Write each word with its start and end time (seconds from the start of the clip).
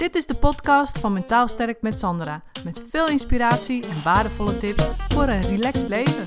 Dit 0.00 0.14
is 0.14 0.26
de 0.26 0.34
podcast 0.34 0.98
van 0.98 1.12
Mentaal 1.12 1.48
Sterk 1.48 1.82
met 1.82 1.98
Sandra. 1.98 2.42
Met 2.64 2.82
veel 2.90 3.08
inspiratie 3.08 3.88
en 3.88 4.02
waardevolle 4.02 4.58
tips 4.58 4.84
voor 5.08 5.22
een 5.22 5.40
relaxed 5.40 5.88
leven. 5.88 6.24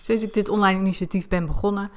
Sinds 0.00 0.22
ik 0.22 0.34
dit 0.34 0.48
online 0.48 0.80
initiatief 0.80 1.28
ben 1.28 1.46
begonnen, 1.46 1.90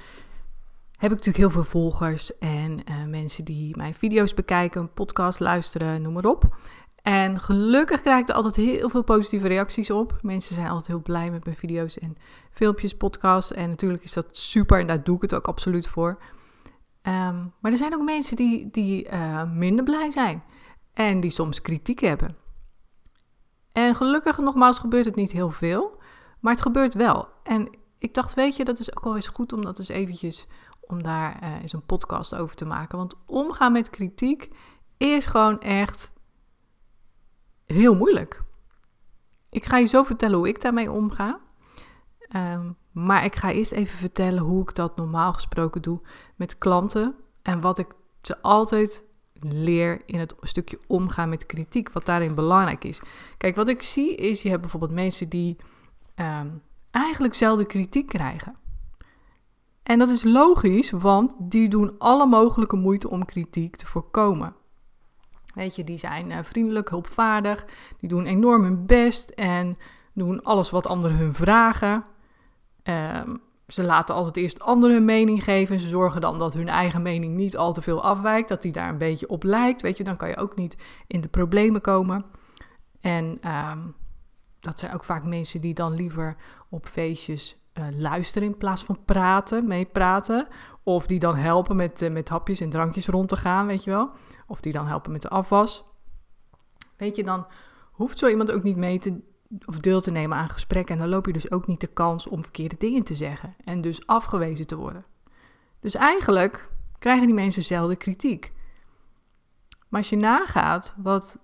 heb 0.97 1.11
ik 1.11 1.17
natuurlijk 1.17 1.37
heel 1.37 1.49
veel 1.49 1.63
volgers 1.63 2.37
en 2.37 2.79
uh, 2.89 3.05
mensen 3.05 3.45
die 3.45 3.77
mijn 3.77 3.93
video's 3.93 4.33
bekijken, 4.33 4.93
podcast 4.93 5.39
luisteren, 5.39 6.01
noem 6.01 6.13
maar 6.13 6.25
op. 6.25 6.55
En 7.01 7.39
gelukkig 7.39 8.01
krijg 8.01 8.21
ik 8.21 8.29
er 8.29 8.35
altijd 8.35 8.55
heel 8.55 8.89
veel 8.89 9.03
positieve 9.03 9.47
reacties 9.47 9.91
op. 9.91 10.19
Mensen 10.21 10.55
zijn 10.55 10.67
altijd 10.67 10.87
heel 10.87 11.01
blij 11.01 11.31
met 11.31 11.43
mijn 11.45 11.55
video's 11.57 11.99
en 11.99 12.17
filmpjes, 12.51 12.97
podcasts. 12.97 13.51
En 13.51 13.69
natuurlijk 13.69 14.03
is 14.03 14.13
dat 14.13 14.37
super 14.37 14.79
en 14.79 14.87
daar 14.87 15.03
doe 15.03 15.15
ik 15.15 15.21
het 15.21 15.35
ook 15.35 15.47
absoluut 15.47 15.87
voor. 15.87 16.21
Ehm, 17.01 17.45
maar 17.59 17.71
er 17.71 17.77
zijn 17.77 17.93
ook 17.93 18.03
mensen 18.03 18.35
die, 18.35 18.69
die 18.71 19.11
uh, 19.11 19.51
minder 19.51 19.83
blij 19.83 20.11
zijn 20.11 20.43
en 20.93 21.19
die 21.19 21.31
soms 21.31 21.61
kritiek 21.61 21.99
hebben. 21.99 22.35
En 23.71 23.95
gelukkig, 23.95 24.37
nogmaals, 24.37 24.79
gebeurt 24.79 25.05
het 25.05 25.15
niet 25.15 25.31
heel 25.31 25.51
veel, 25.51 25.97
maar 26.39 26.53
het 26.53 26.61
gebeurt 26.61 26.93
wel. 26.93 27.27
En 27.43 27.69
ik 27.97 28.13
dacht, 28.13 28.33
weet 28.33 28.55
je, 28.55 28.65
dat 28.65 28.79
is 28.79 28.97
ook 28.97 29.03
wel 29.03 29.15
eens 29.15 29.27
goed 29.27 29.53
om 29.53 29.61
dat 29.61 29.79
eens 29.79 29.87
eventjes, 29.87 30.47
om 30.81 31.03
daar 31.03 31.39
uh, 31.43 31.61
eens 31.61 31.73
een 31.73 31.85
podcast 31.85 32.35
over 32.35 32.55
te 32.55 32.65
maken. 32.65 32.97
Want 32.97 33.15
omgaan 33.25 33.71
met 33.71 33.89
kritiek 33.89 34.49
is 34.97 35.25
gewoon 35.25 35.59
echt 35.59 36.10
heel 37.73 37.95
moeilijk. 37.95 38.43
Ik 39.49 39.65
ga 39.65 39.77
je 39.77 39.85
zo 39.85 40.03
vertellen 40.03 40.37
hoe 40.37 40.47
ik 40.47 40.61
daarmee 40.61 40.91
omga. 40.91 41.39
Um, 42.35 42.77
maar 42.91 43.25
ik 43.25 43.35
ga 43.35 43.51
eerst 43.51 43.71
even 43.71 43.97
vertellen 43.97 44.43
hoe 44.43 44.61
ik 44.61 44.75
dat 44.75 44.95
normaal 44.95 45.33
gesproken 45.33 45.81
doe 45.81 46.01
met 46.35 46.57
klanten. 46.57 47.15
En 47.41 47.61
wat 47.61 47.77
ik 47.77 47.87
ze 48.21 48.41
altijd 48.41 49.05
leer 49.39 50.01
in 50.05 50.19
het 50.19 50.35
stukje 50.41 50.79
omgaan 50.87 51.29
met 51.29 51.45
kritiek. 51.45 51.91
Wat 51.91 52.05
daarin 52.05 52.35
belangrijk 52.35 52.83
is. 52.83 53.01
Kijk, 53.37 53.55
wat 53.55 53.67
ik 53.67 53.81
zie 53.81 54.15
is, 54.15 54.41
je 54.41 54.49
hebt 54.49 54.61
bijvoorbeeld 54.61 54.91
mensen 54.91 55.29
die 55.29 55.57
um, 56.15 56.61
eigenlijk 56.91 57.33
zelden 57.33 57.67
kritiek 57.67 58.07
krijgen. 58.07 58.55
En 59.83 59.99
dat 59.99 60.09
is 60.09 60.23
logisch, 60.23 60.91
want 60.91 61.35
die 61.39 61.69
doen 61.69 61.95
alle 61.97 62.25
mogelijke 62.25 62.75
moeite 62.75 63.09
om 63.09 63.25
kritiek 63.25 63.75
te 63.75 63.85
voorkomen. 63.85 64.55
Weet 65.53 65.75
je, 65.75 65.83
die 65.83 65.97
zijn 65.97 66.29
uh, 66.29 66.37
vriendelijk, 66.43 66.89
hulpvaardig, 66.89 67.65
die 67.99 68.09
doen 68.09 68.25
enorm 68.25 68.63
hun 68.63 68.85
best 68.85 69.29
en 69.29 69.77
doen 70.13 70.43
alles 70.43 70.69
wat 70.69 70.87
anderen 70.87 71.17
hun 71.17 71.33
vragen. 71.33 72.03
Um, 72.83 73.41
ze 73.67 73.83
laten 73.83 74.15
altijd 74.15 74.37
eerst 74.37 74.59
anderen 74.59 74.95
hun 74.95 75.05
mening 75.05 75.43
geven. 75.43 75.75
En 75.75 75.81
ze 75.81 75.87
zorgen 75.87 76.21
dan 76.21 76.39
dat 76.39 76.53
hun 76.53 76.67
eigen 76.67 77.01
mening 77.01 77.35
niet 77.35 77.57
al 77.57 77.73
te 77.73 77.81
veel 77.81 78.03
afwijkt. 78.03 78.49
Dat 78.49 78.61
die 78.61 78.71
daar 78.71 78.89
een 78.89 78.97
beetje 78.97 79.29
op 79.29 79.43
lijkt. 79.43 79.81
Weet 79.81 79.97
je, 79.97 80.03
dan 80.03 80.17
kan 80.17 80.29
je 80.29 80.37
ook 80.37 80.55
niet 80.55 80.77
in 81.07 81.21
de 81.21 81.27
problemen 81.27 81.81
komen. 81.81 82.25
En 83.01 83.39
um, 83.71 83.95
dat 84.59 84.79
zijn 84.79 84.93
ook 84.93 85.03
vaak 85.03 85.23
mensen 85.23 85.61
die 85.61 85.73
dan 85.73 85.93
liever 85.93 86.35
op 86.69 86.85
feestjes 86.85 87.57
uh, 87.73 87.85
luisteren 87.97 88.47
in 88.47 88.57
plaats 88.57 88.83
van 88.83 88.99
praten, 89.05 89.67
meepraten. 89.67 90.47
Of 90.83 91.07
die 91.07 91.19
dan 91.19 91.35
helpen 91.35 91.75
met, 91.75 92.01
uh, 92.01 92.11
met 92.11 92.29
hapjes 92.29 92.59
en 92.59 92.69
drankjes 92.69 93.07
rond 93.07 93.29
te 93.29 93.37
gaan, 93.37 93.67
weet 93.67 93.83
je 93.83 93.91
wel. 93.91 94.09
Of 94.51 94.61
die 94.61 94.73
dan 94.73 94.87
helpen 94.87 95.11
met 95.11 95.21
de 95.21 95.29
afwas. 95.29 95.83
Weet 96.97 97.15
je, 97.15 97.23
dan 97.23 97.47
hoeft 97.91 98.17
zo 98.17 98.27
iemand 98.27 98.51
ook 98.51 98.63
niet 98.63 98.75
mee 98.75 98.99
te, 98.99 99.19
of 99.65 99.79
deel 99.79 100.01
te 100.01 100.11
nemen 100.11 100.37
aan 100.37 100.49
gesprekken. 100.49 100.95
En 100.95 101.01
dan 101.01 101.09
loop 101.09 101.25
je 101.25 101.33
dus 101.33 101.51
ook 101.51 101.67
niet 101.67 101.79
de 101.79 101.87
kans 101.87 102.27
om 102.27 102.41
verkeerde 102.41 102.75
dingen 102.79 103.03
te 103.03 103.13
zeggen. 103.13 103.55
En 103.63 103.81
dus 103.81 104.07
afgewezen 104.07 104.67
te 104.67 104.75
worden. 104.75 105.05
Dus 105.79 105.95
eigenlijk 105.95 106.69
krijgen 106.99 107.25
die 107.25 107.35
mensen 107.35 107.63
zelden 107.63 107.97
kritiek. 107.97 108.51
Maar 109.89 109.99
als 109.99 110.09
je 110.09 110.15
nagaat 110.15 110.93
wat 110.97 111.39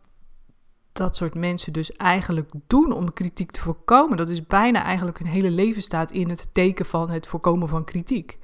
dat 0.91 1.15
soort 1.15 1.35
mensen 1.35 1.73
dus 1.73 1.91
eigenlijk 1.91 2.51
doen 2.67 2.91
om 2.91 3.13
kritiek 3.13 3.51
te 3.51 3.61
voorkomen, 3.61 4.17
dat 4.17 4.29
is 4.29 4.45
bijna 4.45 4.83
eigenlijk 4.83 5.17
hun 5.17 5.27
hele 5.27 5.51
leven 5.51 5.81
staat 5.81 6.11
in 6.11 6.29
het 6.29 6.53
teken 6.53 6.85
van 6.85 7.09
het 7.09 7.27
voorkomen 7.27 7.67
van 7.67 7.83
kritiek. 7.83 8.37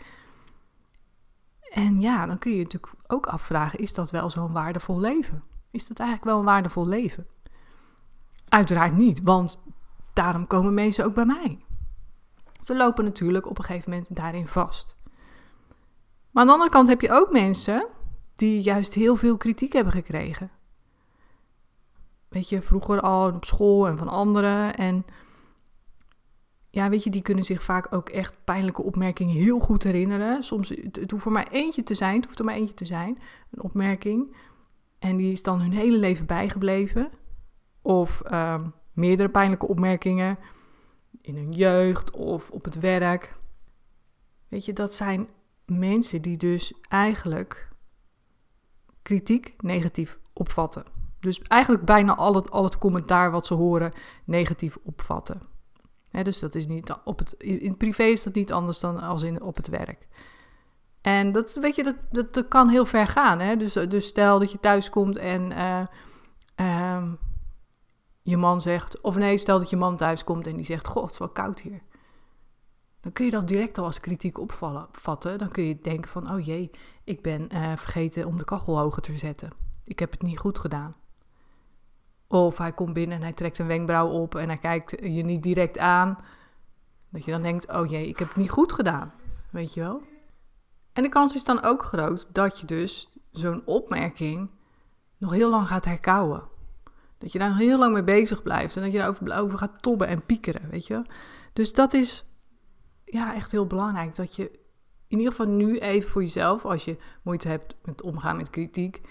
En 1.73 2.01
ja, 2.01 2.25
dan 2.25 2.38
kun 2.38 2.51
je 2.51 2.57
je 2.57 2.63
natuurlijk 2.63 2.94
ook 3.07 3.28
afvragen: 3.28 3.79
is 3.79 3.94
dat 3.94 4.11
wel 4.11 4.29
zo'n 4.29 4.51
waardevol 4.51 5.00
leven? 5.00 5.44
Is 5.72 5.88
dat 5.88 6.00
eigenlijk 6.00 6.29
wel 6.29 6.39
een 6.39 6.45
waardevol 6.45 6.88
leven? 6.88 7.28
Uiteraard 8.50 8.95
niet, 8.95 9.22
want 9.22 9.59
daarom 10.13 10.47
komen 10.47 10.73
mensen 10.73 11.06
ook 11.06 11.13
bij 11.13 11.25
mij. 11.25 11.66
Ze 12.59 12.75
lopen 12.75 13.03
natuurlijk 13.03 13.50
op 13.50 13.57
een 13.57 13.63
gegeven 13.63 13.89
moment 13.89 14.16
daarin 14.16 14.47
vast. 14.47 14.95
Maar 16.31 16.41
aan 16.41 16.47
de 16.47 16.53
andere 16.53 16.69
kant 16.69 16.88
heb 16.88 17.01
je 17.01 17.11
ook 17.11 17.31
mensen 17.31 17.88
die 18.35 18.61
juist 18.61 18.94
heel 18.94 19.16
veel 19.16 19.38
kritiek 19.38 19.73
hebben 19.73 19.94
gekregen. 19.94 20.51
Weet 22.29 22.50
je, 22.50 22.61
vroeger 22.61 23.01
al 23.01 23.31
op 23.34 23.45
school 23.45 23.88
en 23.88 23.97
van 23.97 24.07
anderen. 24.07 24.75
En 24.75 25.05
ja, 26.73 26.89
weet 26.89 27.03
je, 27.03 27.09
die 27.09 27.22
kunnen 27.22 27.44
zich 27.44 27.63
vaak 27.63 27.94
ook 27.94 28.09
echt 28.09 28.35
pijnlijke 28.44 28.84
opmerkingen 28.84 29.35
heel 29.35 29.59
goed 29.59 29.84
herinneren. 29.84 30.44
Soms, 30.44 30.69
het, 30.69 31.11
hoeft 31.11 31.25
er 31.25 31.31
maar 31.31 31.47
eentje 31.51 31.84
te 31.84 31.94
zijn, 31.94 32.16
het 32.16 32.25
hoeft 32.25 32.39
er 32.39 32.45
maar 32.45 32.56
eentje 32.56 32.73
te 32.73 32.85
zijn, 32.85 33.19
een 33.51 33.61
opmerking. 33.61 34.35
En 35.00 35.17
die 35.17 35.31
is 35.31 35.44
dan 35.44 35.61
hun 35.61 35.73
hele 35.73 35.97
leven 35.97 36.25
bijgebleven. 36.25 37.11
Of 37.81 38.22
uh, 38.31 38.61
meerdere 38.94 39.29
pijnlijke 39.29 39.67
opmerkingen 39.67 40.38
in 41.22 41.35
hun 41.35 41.51
jeugd 41.51 42.11
of 42.11 42.50
op 42.50 42.63
het 42.63 42.79
werk. 42.79 43.35
Weet 44.47 44.66
je, 44.66 44.73
dat 44.73 44.94
zijn 44.94 45.28
mensen 45.66 46.22
die 46.22 46.38
dus 46.38 46.73
eigenlijk 46.88 47.69
kritiek 49.01 49.53
negatief 49.57 50.19
opvatten. 50.34 50.85
Dus 51.19 51.41
eigenlijk 51.41 51.85
bijna 51.85 52.16
al 52.16 52.35
het, 52.35 52.51
al 52.51 52.63
het 52.63 52.78
commentaar 52.78 53.31
wat 53.31 53.45
ze 53.45 53.53
horen 53.53 53.91
negatief 54.25 54.78
opvatten. 54.84 55.53
Dus 56.22 56.40
dat 56.40 56.56
is 56.56 56.68
niet 56.68 56.96
op 57.03 57.19
het, 57.19 57.34
in 57.38 57.78
privé 57.78 58.03
is 58.03 58.24
dat 58.24 58.34
niet 58.34 58.51
anders 58.51 58.79
dan 58.79 59.00
als 59.00 59.22
in, 59.22 59.41
op 59.41 59.56
het 59.56 59.68
werk. 59.68 60.07
En 61.01 61.31
dat, 61.31 61.53
weet 61.62 61.75
je, 61.75 61.84
dat, 62.12 62.34
dat, 62.34 62.47
kan 62.47 62.69
heel 62.69 62.85
ver 62.85 63.07
gaan. 63.07 63.40
Hè? 63.40 63.57
Dus, 63.57 63.74
dus 63.74 64.07
stel 64.07 64.40
dat 64.40 64.52
je 64.52 64.59
thuis 64.59 64.90
komt 64.90 65.18
en 65.18 65.52
uh, 65.52 65.85
uh, 66.59 67.03
je 68.22 68.38
man 68.38 68.62
zegt, 68.62 69.02
of 69.02 69.16
nee, 69.16 69.38
stel 69.38 69.59
dat 69.59 69.69
je 69.69 69.75
man 69.75 69.97
thuis 69.97 70.23
komt 70.23 70.47
en 70.47 70.56
die 70.56 70.66
zegt: 70.66 70.88
God, 70.88 71.03
het 71.03 71.12
is 71.12 71.18
wel 71.18 71.29
koud 71.29 71.59
hier. 71.59 71.81
Dan 73.02 73.12
kun 73.12 73.25
je 73.25 73.31
dat 73.31 73.47
direct 73.47 73.78
al 73.78 73.85
als 73.85 74.00
kritiek 74.00 74.40
opvatten. 74.40 75.38
Dan 75.38 75.50
kun 75.50 75.63
je 75.63 75.79
denken: 75.81 76.09
van, 76.09 76.31
Oh 76.31 76.46
jee, 76.46 76.72
ik 77.03 77.22
ben 77.22 77.47
uh, 77.53 77.75
vergeten 77.75 78.25
om 78.25 78.38
de 78.38 78.46
kachel 78.46 78.79
hoger 78.79 79.02
te 79.02 79.18
zetten. 79.18 79.50
Ik 79.84 80.00
heb 80.00 80.12
het 80.12 80.22
niet 80.22 80.40
goed 80.40 80.59
gedaan. 80.59 80.96
Of 82.34 82.58
hij 82.58 82.72
komt 82.72 82.94
binnen 82.94 83.18
en 83.18 83.24
hij 83.24 83.34
trekt 83.34 83.60
een 83.60 83.68
wenkbrauw 83.68 84.10
op 84.10 84.36
en 84.36 84.48
hij 84.48 84.58
kijkt 84.58 84.92
je 85.02 85.24
niet 85.24 85.44
direct 85.44 85.78
aan. 85.78 86.18
Dat 87.10 87.26
je 87.26 87.32
dan 87.32 87.42
denkt: 87.42 87.72
Oh 87.72 87.90
jee, 87.90 88.08
ik 88.08 88.20
heb 88.20 88.28
het 88.28 88.38
niet 88.38 88.50
goed 88.50 88.74
gedaan. 88.74 89.14
Weet 89.50 89.74
je 89.74 89.82
wel? 89.82 90.02
En 90.94 91.04
de 91.04 91.10
kans 91.10 91.36
is 91.36 91.44
dan 91.44 91.64
ook 91.64 91.84
groot 91.84 92.28
dat 92.32 92.60
je 92.60 92.66
dus 92.66 93.18
zo'n 93.32 93.62
opmerking 93.66 94.50
nog 95.18 95.32
heel 95.32 95.50
lang 95.50 95.68
gaat 95.68 95.86
herkauwen. 95.86 96.44
Dat 97.18 97.32
je 97.32 97.40
daar 97.40 97.50
nog 97.50 97.58
heel 97.58 97.80
lang 97.80 97.94
mee 97.94 98.04
bezig 98.04 98.44
blijft 98.44 98.76
en 98.76 98.84
dat 98.84 98.92
je 98.92 98.98
daarover 98.98 99.34
over 99.34 99.58
gaat 99.58 99.82
tobben 99.82 100.08
en 100.08 100.26
piekeren, 100.26 100.70
weet 100.70 100.88
je. 100.88 101.02
Dus 101.54 101.74
dat 101.74 101.94
is 101.94 102.26
ja, 103.06 103.36
echt 103.36 103.52
heel 103.52 103.68
belangrijk. 103.68 104.16
Dat 104.16 104.36
je 104.36 104.52
in 105.08 105.18
ieder 105.18 105.32
geval 105.34 105.52
nu 105.52 105.78
even 105.78 106.10
voor 106.10 106.22
jezelf, 106.22 106.66
als 106.66 106.86
je 106.86 106.98
moeite 107.24 107.48
hebt 107.48 107.76
met 107.84 108.02
omgaan 108.02 108.38
met 108.38 108.50
kritiek, 108.50 109.02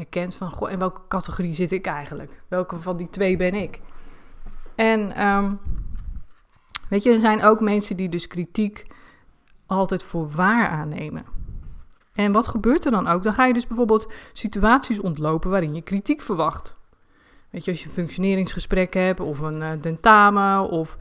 herkent 0.00 0.34
van, 0.34 0.50
goh, 0.50 0.70
in 0.70 0.78
welke 0.78 1.00
categorie 1.08 1.54
zit 1.54 1.72
ik 1.72 1.86
eigenlijk? 1.86 2.42
Welke 2.48 2.78
van 2.78 2.96
die 2.96 3.10
twee 3.10 3.36
ben 3.36 3.54
ik? 3.54 3.80
En 4.74 5.26
um, 5.26 5.58
weet 6.88 7.02
je, 7.02 7.12
er 7.12 7.20
zijn 7.20 7.42
ook 7.42 7.60
mensen 7.60 7.96
die 7.96 8.08
dus 8.08 8.26
kritiek 8.26 8.86
altijd 9.66 10.02
voor 10.02 10.30
waar 10.30 10.68
aannemen. 10.68 11.24
En 12.14 12.32
wat 12.32 12.48
gebeurt 12.48 12.84
er 12.84 12.90
dan 12.90 13.08
ook? 13.08 13.22
Dan 13.22 13.34
ga 13.34 13.46
je 13.46 13.52
dus 13.52 13.66
bijvoorbeeld 13.66 14.12
situaties 14.32 15.00
ontlopen 15.00 15.50
waarin 15.50 15.74
je 15.74 15.82
kritiek 15.82 16.20
verwacht. 16.20 16.76
Weet 17.50 17.64
je, 17.64 17.70
als 17.70 17.80
je 17.80 17.86
een 17.86 17.94
functioneringsgesprek 17.94 18.94
hebt 18.94 19.20
of 19.20 19.38
een 19.38 19.82
uh, 20.02 20.62
of 20.70 20.96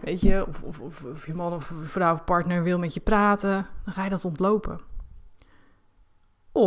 weet 0.00 0.20
je, 0.20 0.46
of, 0.48 0.62
of, 0.62 0.80
of, 0.80 1.04
of, 1.04 1.26
je 1.26 1.34
man 1.34 1.52
of 1.52 1.72
vrouw 1.82 2.12
of 2.12 2.24
partner 2.24 2.62
wil 2.62 2.78
met 2.78 2.94
je 2.94 3.00
praten, 3.00 3.66
dan 3.84 3.94
ga 3.94 4.04
je 4.04 4.10
dat 4.10 4.24
ontlopen. 4.24 4.80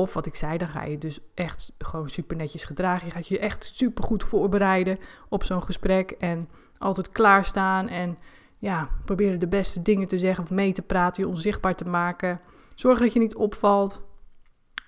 Of 0.02 0.14
wat 0.14 0.26
ik 0.26 0.36
zei, 0.36 0.58
dan 0.58 0.68
ga 0.68 0.84
je 0.84 0.98
dus 0.98 1.20
echt 1.34 1.74
gewoon 1.78 2.10
super 2.10 2.38
netjes 2.38 2.66
gedragen. 2.66 3.06
Je 3.06 3.12
gaat 3.12 3.28
je 3.28 3.40
echt 3.40 3.72
super 3.76 4.04
goed 4.04 4.24
voorbereiden 4.24 5.00
op 5.30 5.44
zo'n 5.44 5.64
gesprek 5.64 6.12
en 6.12 6.50
altijd 6.78 7.10
klaarstaan 7.10 7.88
en 7.88 8.18
ja, 8.58 8.88
proberen 9.06 9.40
de 9.40 9.48
beste 9.48 9.82
dingen 9.82 10.08
te 10.08 10.18
zeggen 10.18 10.44
of 10.44 10.50
mee 10.50 10.74
te 10.74 10.82
praten, 10.82 11.24
je 11.24 11.30
onzichtbaar 11.30 11.76
te 11.76 11.88
maken. 11.88 12.42
Zorgen 12.76 13.04
dat 13.04 13.14
je 13.14 13.20
niet 13.20 13.36
opvalt. 13.36 14.02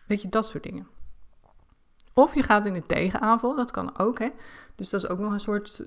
Weet 0.07 0.21
je, 0.21 0.29
dat 0.29 0.45
soort 0.45 0.63
dingen. 0.63 0.87
Of 2.13 2.35
je 2.35 2.43
gaat 2.43 2.65
in 2.65 2.73
de 2.73 2.81
tegenaanval, 2.81 3.55
dat 3.55 3.71
kan 3.71 3.99
ook. 3.99 4.19
Hè? 4.19 4.29
Dus 4.75 4.89
dat 4.89 5.03
is 5.03 5.09
ook 5.09 5.19
nog 5.19 5.31
een 5.33 5.39
soort 5.39 5.83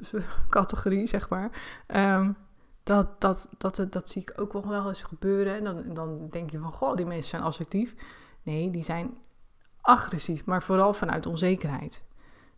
categorie, 0.49 1.07
zeg 1.07 1.29
maar. 1.29 1.51
Um, 1.87 2.37
Dat, 2.83 3.21
dat, 3.21 3.49
dat, 3.59 3.87
dat, 3.91 4.09
zie 4.09 4.23
ik 4.23 4.41
ook 4.41 4.53
wel, 4.53 4.69
wel 4.69 4.89
eens 4.89 5.03
gebeuren. 5.03 5.55
En 5.55 5.65
dan, 5.65 5.95
dan 5.95 6.29
denk 6.31 6.51
je 6.51 6.59
van, 6.59 6.73
goh, 6.73 6.97
die 6.97 7.07
mensen 7.07 7.31
zijn 7.31 7.43
assertief. 7.43 7.95
Nee, 8.47 8.71
die 8.71 8.85
zijn 8.85 9.17
agressief, 9.81 10.45
maar 10.45 10.63
vooral 10.63 10.93
vanuit 10.93 11.27
onzekerheid. 11.27 12.05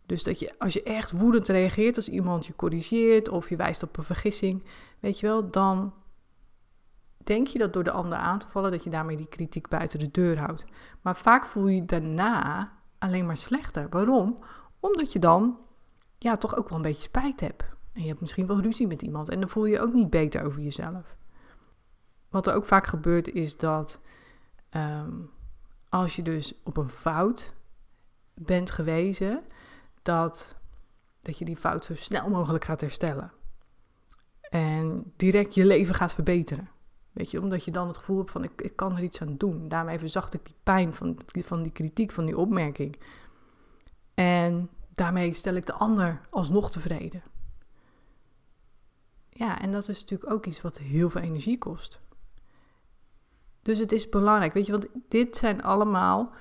Dus 0.05 0.23
dat 0.23 0.39
je, 0.39 0.53
als 0.57 0.73
je 0.73 0.83
echt 0.83 1.11
woedend 1.11 1.47
reageert, 1.47 1.95
als 1.95 2.09
iemand 2.09 2.45
je 2.45 2.55
corrigeert 2.55 3.29
of 3.29 3.49
je 3.49 3.55
wijst 3.55 3.83
op 3.83 3.97
een 3.97 4.03
vergissing, 4.03 4.63
weet 4.99 5.19
je 5.19 5.27
wel, 5.27 5.49
dan 5.51 5.93
denk 7.17 7.47
je 7.47 7.59
dat 7.59 7.73
door 7.73 7.83
de 7.83 7.91
ander 7.91 8.17
aan 8.17 8.39
te 8.39 8.47
vallen, 8.47 8.71
dat 8.71 8.83
je 8.83 8.89
daarmee 8.89 9.17
die 9.17 9.27
kritiek 9.27 9.67
buiten 9.67 9.99
de 9.99 10.11
deur 10.11 10.39
houdt. 10.39 10.65
Maar 11.01 11.15
vaak 11.15 11.45
voel 11.45 11.67
je 11.67 11.85
daarna 11.85 12.71
alleen 12.97 13.25
maar 13.25 13.37
slechter. 13.37 13.89
Waarom? 13.89 14.37
Omdat 14.79 15.13
je 15.13 15.19
dan 15.19 15.57
ja, 16.17 16.35
toch 16.35 16.57
ook 16.57 16.69
wel 16.69 16.77
een 16.77 16.83
beetje 16.83 17.01
spijt 17.01 17.39
hebt. 17.39 17.63
En 17.93 18.01
je 18.01 18.07
hebt 18.07 18.21
misschien 18.21 18.47
wel 18.47 18.61
ruzie 18.61 18.87
met 18.87 19.01
iemand 19.01 19.29
en 19.29 19.39
dan 19.39 19.49
voel 19.49 19.65
je 19.65 19.71
je 19.71 19.81
ook 19.81 19.93
niet 19.93 20.09
beter 20.09 20.43
over 20.43 20.61
jezelf. 20.61 21.15
Wat 22.29 22.47
er 22.47 22.53
ook 22.53 22.65
vaak 22.65 22.85
gebeurt 22.85 23.27
is 23.27 23.57
dat 23.57 24.01
ehm, 24.69 25.11
als 25.89 26.15
je 26.15 26.21
dus 26.21 26.53
op 26.63 26.77
een 26.77 26.89
fout 26.89 27.53
bent 28.33 28.71
gewezen, 28.71 29.43
dat, 30.01 30.57
dat 31.21 31.37
je 31.37 31.45
die 31.45 31.55
fout 31.55 31.85
zo 31.85 31.95
snel 31.95 32.29
mogelijk 32.29 32.65
gaat 32.65 32.81
herstellen. 32.81 33.31
En 34.41 35.13
direct 35.15 35.53
je 35.53 35.65
leven 35.65 35.95
gaat 35.95 36.13
verbeteren. 36.13 36.69
Weet 37.11 37.31
je, 37.31 37.41
omdat 37.41 37.63
je 37.65 37.71
dan 37.71 37.87
het 37.87 37.97
gevoel 37.97 38.17
hebt 38.17 38.31
van 38.31 38.43
ik, 38.43 38.61
ik 38.61 38.75
kan 38.75 38.97
er 38.97 39.03
iets 39.03 39.21
aan 39.21 39.37
doen. 39.37 39.67
Daarmee 39.67 39.99
verzacht 39.99 40.33
ik 40.33 40.45
die 40.45 40.55
pijn 40.63 40.93
van, 40.93 41.19
van 41.25 41.63
die 41.63 41.71
kritiek, 41.71 42.11
van 42.11 42.25
die 42.25 42.37
opmerking. 42.37 42.99
En 44.13 44.69
daarmee 44.95 45.33
stel 45.33 45.53
ik 45.53 45.65
de 45.65 45.73
ander 45.73 46.21
alsnog 46.29 46.71
tevreden. 46.71 47.23
Ja, 49.29 49.61
en 49.61 49.71
dat 49.71 49.87
is 49.87 50.01
natuurlijk 50.01 50.31
ook 50.31 50.45
iets 50.45 50.61
wat 50.61 50.77
heel 50.77 51.09
veel 51.09 51.21
energie 51.21 51.57
kost. 51.57 51.99
Dus 53.69 53.79
het 53.79 53.91
is 53.91 54.09
belangrijk, 54.09 54.53
weet 54.53 54.65
je, 54.65 54.71
want 54.71 54.87
dit 55.07 55.35
zijn 55.35 55.63
allemaal 55.63 56.31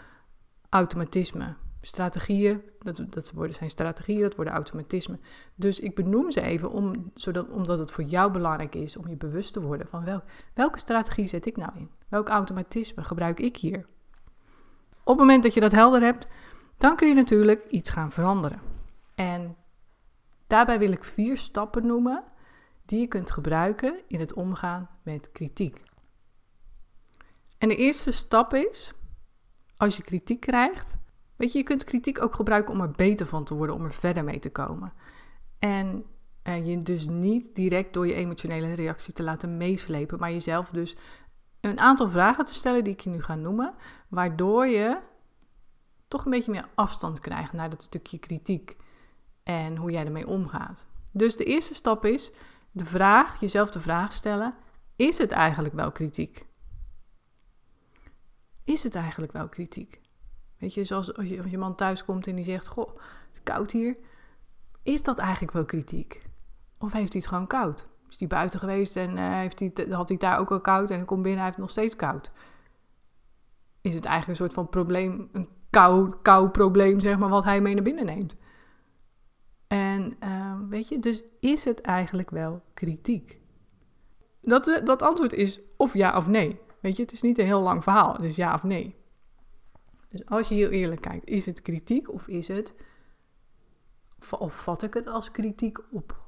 automatismen. 0.69 1.57
Strategieën, 1.81 2.63
dat, 2.79 3.03
dat 3.09 3.33
worden, 3.33 3.55
zijn 3.55 3.71
strategieën, 3.71 4.23
dat 4.23 4.35
worden 4.35 4.55
automatismen. 4.55 5.21
Dus 5.55 5.81
ik 5.81 5.95
benoem 5.95 6.31
ze 6.31 6.41
even 6.41 6.71
om, 6.71 7.11
zodat, 7.15 7.49
omdat 7.49 7.79
het 7.79 7.91
voor 7.91 8.05
jou 8.05 8.33
belangrijk 8.33 8.75
is 8.75 8.97
om 8.97 9.09
je 9.09 9.17
bewust 9.17 9.53
te 9.53 9.61
worden 9.61 9.87
van 9.87 10.05
wel, 10.05 10.23
welke 10.55 10.79
strategie 10.79 11.27
zet 11.27 11.47
ik 11.47 11.57
nou 11.57 11.73
in? 11.75 11.91
Welk 12.09 12.29
automatisme 12.29 13.05
gebruik 13.05 13.41
ik 13.41 13.57
hier? 13.57 13.87
Op 15.05 15.07
het 15.07 15.19
moment 15.19 15.43
dat 15.43 15.55
je 15.55 15.61
dat 15.61 15.73
helder 15.73 16.03
hebt, 16.03 16.29
dan 16.79 16.97
kun 16.97 17.09
je 17.09 17.15
natuurlijk 17.15 17.65
iets 17.71 17.91
gaan 17.91 18.13
veranderen. 18.13 18.61
En 19.15 19.57
daarbij 20.47 20.79
wil 20.79 20.93
ik 20.93 21.05
vier 21.05 21.37
stappen 21.37 21.87
noemen 21.87 22.25
die 22.85 23.01
je 23.01 23.07
kunt 23.07 23.31
gebruiken 23.31 24.01
in 24.07 24.21
het 24.21 24.35
omgaan 24.35 24.89
met 25.03 25.33
kritiek. 25.33 25.87
En 27.59 27.69
de 27.69 27.77
eerste 27.77 28.11
stap 28.11 28.55
is, 28.55 28.93
als 29.77 29.97
je 29.97 30.03
kritiek 30.03 30.41
krijgt, 30.41 30.97
weet 31.37 31.53
je, 31.53 31.59
je 31.59 31.65
kunt 31.65 31.85
kritiek 31.85 32.23
ook 32.23 32.35
gebruiken 32.35 32.75
om 32.75 32.81
er 32.81 32.91
beter 32.91 33.27
van 33.27 33.45
te 33.45 33.55
worden, 33.55 33.77
om 33.77 33.85
er 33.85 33.93
verder 33.93 34.25
mee 34.25 34.39
te 34.39 34.51
komen. 34.51 34.93
En 35.59 36.05
eh, 36.43 36.67
je 36.67 36.79
dus 36.79 37.09
niet 37.09 37.55
direct 37.55 37.95
door 37.95 38.07
je 38.07 38.15
emotionele 38.15 38.75
reactie 38.75 39.13
te 39.13 39.23
laten 39.23 39.57
meeslepen, 39.57 40.19
maar 40.19 40.33
jezelf 40.33 40.71
dus 40.71 40.97
een 41.61 41.81
aantal 41.81 42.09
vragen 42.09 42.45
te 42.45 42.55
stellen 42.55 42.85
die 42.85 42.93
ik 42.93 43.01
je 43.01 43.11
nu 43.11 43.23
ga 43.23 43.35
noemen, 43.35 43.75
waardoor 44.09 44.67
je 44.67 44.99
toch 46.09 46.25
een 46.25 46.31
beetje 46.31 46.51
meer 46.51 46.69
afstand 46.75 47.21
krijgt 47.21 47.53
naar 47.53 47.71
dat 47.71 47.83
stukje 47.83 48.19
kritiek 48.19 48.77
en 49.43 49.77
hoe 49.77 49.91
jij 49.91 50.05
ermee 50.05 50.27
omgaat. 50.27 50.87
Dus 51.13 51.37
de 51.37 51.45
eerste 51.45 51.75
stap 51.75 52.05
is 52.05 52.31
de 52.71 52.85
vraag, 52.85 53.41
jezelf 53.41 53.71
de 53.71 53.81
vraag 53.81 54.13
stellen: 54.13 54.55
is 54.97 55.19
het 55.19 55.33
eigenlijk 55.33 55.75
wel 55.75 55.93
kritiek? 55.93 56.47
Is 58.69 58.85
het 58.85 58.95
eigenlijk 58.95 59.33
wel 59.33 59.49
kritiek? 59.49 60.01
Weet 60.59 60.75
je, 60.75 60.85
zoals 60.85 61.17
als 61.17 61.29
je, 61.29 61.43
als 61.43 61.51
je 61.51 61.59
man 61.59 61.75
thuis 61.75 62.05
komt 62.05 62.27
en 62.27 62.35
die 62.35 62.45
zegt: 62.45 62.67
Goh, 62.67 62.89
het 62.89 63.33
is 63.33 63.41
koud 63.43 63.71
hier. 63.71 63.97
Is 64.83 65.03
dat 65.03 65.19
eigenlijk 65.19 65.53
wel 65.53 65.65
kritiek? 65.65 66.23
Of 66.79 66.93
heeft 66.93 67.13
hij 67.13 67.21
het 67.21 67.31
gewoon 67.31 67.47
koud? 67.47 67.87
Is 68.09 68.19
hij 68.19 68.29
buiten 68.29 68.59
geweest 68.59 68.97
en 68.97 69.17
uh, 69.17 69.33
heeft 69.33 69.59
hij, 69.59 69.73
had 69.91 70.09
hij 70.09 70.19
daar 70.19 70.39
ook 70.39 70.51
al 70.51 70.61
koud 70.61 70.91
en 70.91 70.97
hij 70.97 71.05
komt 71.05 71.23
binnen 71.23 71.33
en 71.33 71.37
hij 71.37 71.47
heeft 71.47 71.59
nog 71.59 71.71
steeds 71.71 71.97
koud? 71.97 72.31
Is 73.81 73.95
het 73.95 74.05
eigenlijk 74.05 74.41
een 74.41 74.47
soort 74.47 74.57
van 74.57 74.69
probleem, 74.69 75.29
een 75.33 75.49
kou, 75.71 76.15
kou 76.23 76.49
probleem, 76.49 77.01
zeg 77.01 77.19
maar, 77.19 77.29
wat 77.29 77.45
hij 77.45 77.61
mee 77.61 77.75
naar 77.75 77.83
binnen 77.83 78.07
neemt? 78.07 78.37
En 79.67 80.17
uh, 80.25 80.55
weet 80.69 80.89
je, 80.89 80.99
dus 80.99 81.25
is 81.41 81.65
het 81.65 81.81
eigenlijk 81.81 82.31
wel 82.31 82.63
kritiek? 82.75 83.41
Dat, 84.41 84.69
eh, 84.69 84.85
dat 84.85 85.03
antwoord 85.03 85.33
is 85.33 85.61
of 85.77 85.95
ja 85.95 86.17
of 86.17 86.27
nee. 86.27 86.67
Weet 86.81 86.97
je, 86.97 87.03
het 87.03 87.13
is 87.13 87.23
niet 87.23 87.39
een 87.39 87.45
heel 87.45 87.61
lang 87.61 87.83
verhaal, 87.83 88.21
dus 88.21 88.37
ja 88.37 88.55
of 88.55 88.63
nee. 88.63 88.97
Dus 90.09 90.27
als 90.27 90.49
je 90.49 90.55
heel 90.55 90.71
eerlijk 90.71 91.01
kijkt, 91.01 91.27
is 91.27 91.47
het 91.47 91.63
kritiek 91.63 92.13
of 92.13 92.29
is 92.29 92.49
het, 92.49 92.75
of 94.39 94.63
vat 94.63 94.83
ik 94.83 94.95
het 94.95 95.07
als 95.07 95.31
kritiek 95.31 95.79
op? 95.91 96.27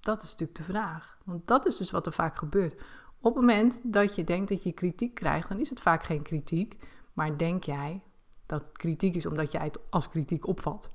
Dat 0.00 0.22
is 0.22 0.30
natuurlijk 0.30 0.58
de 0.58 0.64
vraag. 0.64 1.18
Want 1.24 1.46
dat 1.46 1.66
is 1.66 1.76
dus 1.76 1.90
wat 1.90 2.06
er 2.06 2.12
vaak 2.12 2.36
gebeurt. 2.36 2.80
Op 3.20 3.34
het 3.34 3.34
moment 3.34 3.80
dat 3.82 4.14
je 4.14 4.24
denkt 4.24 4.48
dat 4.48 4.62
je 4.62 4.72
kritiek 4.72 5.14
krijgt, 5.14 5.48
dan 5.48 5.60
is 5.60 5.70
het 5.70 5.80
vaak 5.80 6.02
geen 6.02 6.22
kritiek, 6.22 6.76
maar 7.12 7.38
denk 7.38 7.64
jij 7.64 8.02
dat 8.46 8.66
het 8.66 8.76
kritiek 8.76 9.16
is 9.16 9.26
omdat 9.26 9.52
jij 9.52 9.64
het 9.64 9.78
als 9.90 10.08
kritiek 10.08 10.46
opvat. 10.46 10.90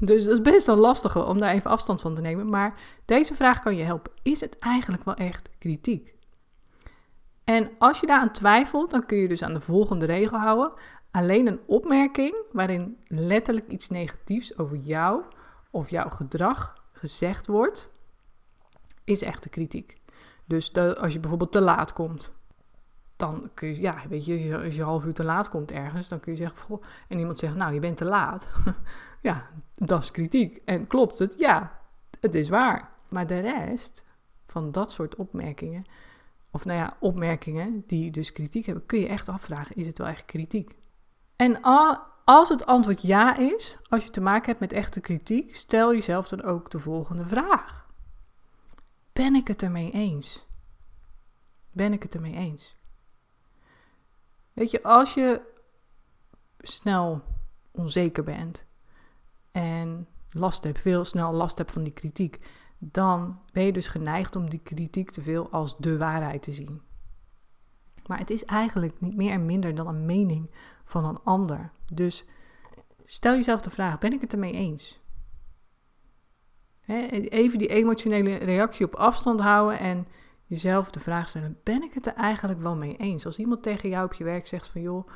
Dus 0.00 0.24
dat 0.24 0.34
is 0.34 0.42
best 0.42 0.66
wel 0.66 0.76
lastig 0.76 1.26
om 1.26 1.38
daar 1.38 1.52
even 1.52 1.70
afstand 1.70 2.00
van 2.00 2.14
te 2.14 2.20
nemen. 2.20 2.48
Maar 2.48 2.80
deze 3.04 3.34
vraag 3.34 3.60
kan 3.60 3.76
je 3.76 3.84
helpen. 3.84 4.12
Is 4.22 4.40
het 4.40 4.58
eigenlijk 4.58 5.04
wel 5.04 5.14
echt 5.14 5.50
kritiek? 5.58 6.15
En 7.46 7.70
als 7.78 8.00
je 8.00 8.06
daaraan 8.06 8.32
twijfelt, 8.32 8.90
dan 8.90 9.06
kun 9.06 9.18
je 9.18 9.28
dus 9.28 9.42
aan 9.42 9.54
de 9.54 9.60
volgende 9.60 10.04
regel 10.04 10.38
houden. 10.38 10.72
Alleen 11.10 11.46
een 11.46 11.60
opmerking 11.66 12.36
waarin 12.52 12.98
letterlijk 13.06 13.68
iets 13.68 13.88
negatiefs 13.88 14.58
over 14.58 14.76
jou 14.76 15.22
of 15.70 15.90
jouw 15.90 16.08
gedrag 16.08 16.74
gezegd 16.92 17.46
wordt, 17.46 17.92
is 19.04 19.22
echte 19.22 19.48
kritiek. 19.48 20.00
Dus 20.44 20.74
als 20.74 21.12
je 21.12 21.20
bijvoorbeeld 21.20 21.52
te 21.52 21.60
laat 21.60 21.92
komt, 21.92 22.32
dan 23.16 23.50
kun 23.54 23.68
je, 23.68 23.80
ja, 23.80 24.02
weet 24.08 24.24
je, 24.24 24.58
als 24.64 24.76
je 24.76 24.82
half 24.82 25.04
uur 25.04 25.14
te 25.14 25.24
laat 25.24 25.48
komt 25.48 25.70
ergens, 25.70 26.08
dan 26.08 26.20
kun 26.20 26.32
je 26.32 26.38
zeggen, 26.38 26.80
en 27.08 27.18
iemand 27.18 27.38
zegt, 27.38 27.54
nou, 27.54 27.74
je 27.74 27.80
bent 27.80 27.96
te 27.96 28.04
laat. 28.04 28.50
ja, 29.22 29.48
dat 29.74 30.02
is 30.02 30.10
kritiek. 30.10 30.62
En 30.64 30.86
klopt 30.86 31.18
het? 31.18 31.34
Ja, 31.38 31.80
het 32.20 32.34
is 32.34 32.48
waar. 32.48 32.90
Maar 33.08 33.26
de 33.26 33.40
rest 33.40 34.04
van 34.46 34.72
dat 34.72 34.90
soort 34.90 35.14
opmerkingen, 35.14 35.84
of 36.56 36.64
nou 36.64 36.78
ja, 36.78 36.96
opmerkingen 37.00 37.84
die 37.86 38.10
dus 38.10 38.32
kritiek 38.32 38.66
hebben, 38.66 38.86
kun 38.86 39.00
je 39.00 39.08
echt 39.08 39.28
afvragen: 39.28 39.76
is 39.76 39.86
het 39.86 39.98
wel 39.98 40.06
echt 40.06 40.24
kritiek? 40.24 40.76
En 41.36 41.60
als 42.24 42.48
het 42.48 42.66
antwoord 42.66 43.02
ja 43.02 43.36
is, 43.36 43.78
als 43.88 44.04
je 44.04 44.10
te 44.10 44.20
maken 44.20 44.46
hebt 44.46 44.60
met 44.60 44.72
echte 44.72 45.00
kritiek, 45.00 45.54
stel 45.54 45.92
jezelf 45.92 46.28
dan 46.28 46.42
ook 46.42 46.70
de 46.70 46.78
volgende 46.78 47.26
vraag: 47.26 47.86
Ben 49.12 49.34
ik 49.34 49.48
het 49.48 49.62
ermee 49.62 49.90
eens? 49.92 50.46
Ben 51.72 51.92
ik 51.92 52.02
het 52.02 52.14
ermee 52.14 52.34
eens? 52.34 52.76
Weet 54.52 54.70
je, 54.70 54.82
als 54.82 55.14
je 55.14 55.40
snel 56.58 57.22
onzeker 57.70 58.22
bent 58.22 58.64
en 59.52 60.08
last 60.30 60.64
hebt, 60.64 60.80
veel 60.80 61.04
snel 61.04 61.32
last 61.32 61.58
hebt 61.58 61.72
van 61.72 61.82
die 61.82 61.92
kritiek, 61.92 62.38
dan 62.78 63.40
ben 63.52 63.64
je 63.64 63.72
dus 63.72 63.88
geneigd 63.88 64.36
om 64.36 64.50
die 64.50 64.60
kritiek 64.62 65.10
te 65.10 65.22
veel 65.22 65.50
als 65.50 65.76
de 65.76 65.98
waarheid 65.98 66.42
te 66.42 66.52
zien. 66.52 66.82
Maar 68.06 68.18
het 68.18 68.30
is 68.30 68.44
eigenlijk 68.44 69.00
niet 69.00 69.16
meer 69.16 69.32
en 69.32 69.46
minder 69.46 69.74
dan 69.74 69.86
een 69.86 70.06
mening 70.06 70.50
van 70.84 71.04
een 71.04 71.20
ander. 71.24 71.70
Dus 71.92 72.24
stel 73.04 73.34
jezelf 73.34 73.60
de 73.60 73.70
vraag: 73.70 73.98
ben 73.98 74.12
ik 74.12 74.20
het 74.20 74.32
ermee 74.32 74.52
eens? 74.52 75.04
even 77.28 77.58
die 77.58 77.68
emotionele 77.68 78.34
reactie 78.34 78.86
op 78.86 78.94
afstand 78.94 79.40
houden 79.40 79.78
en 79.78 80.06
jezelf 80.44 80.90
de 80.90 81.00
vraag 81.00 81.28
stellen: 81.28 81.58
ben 81.62 81.82
ik 81.82 81.94
het 81.94 82.06
er 82.06 82.14
eigenlijk 82.14 82.60
wel 82.60 82.76
mee 82.76 82.96
eens? 82.96 83.26
Als 83.26 83.38
iemand 83.38 83.62
tegen 83.62 83.88
jou 83.88 84.04
op 84.04 84.14
je 84.14 84.24
werk 84.24 84.46
zegt 84.46 84.68
van 84.68 84.80
joh, 84.80 85.08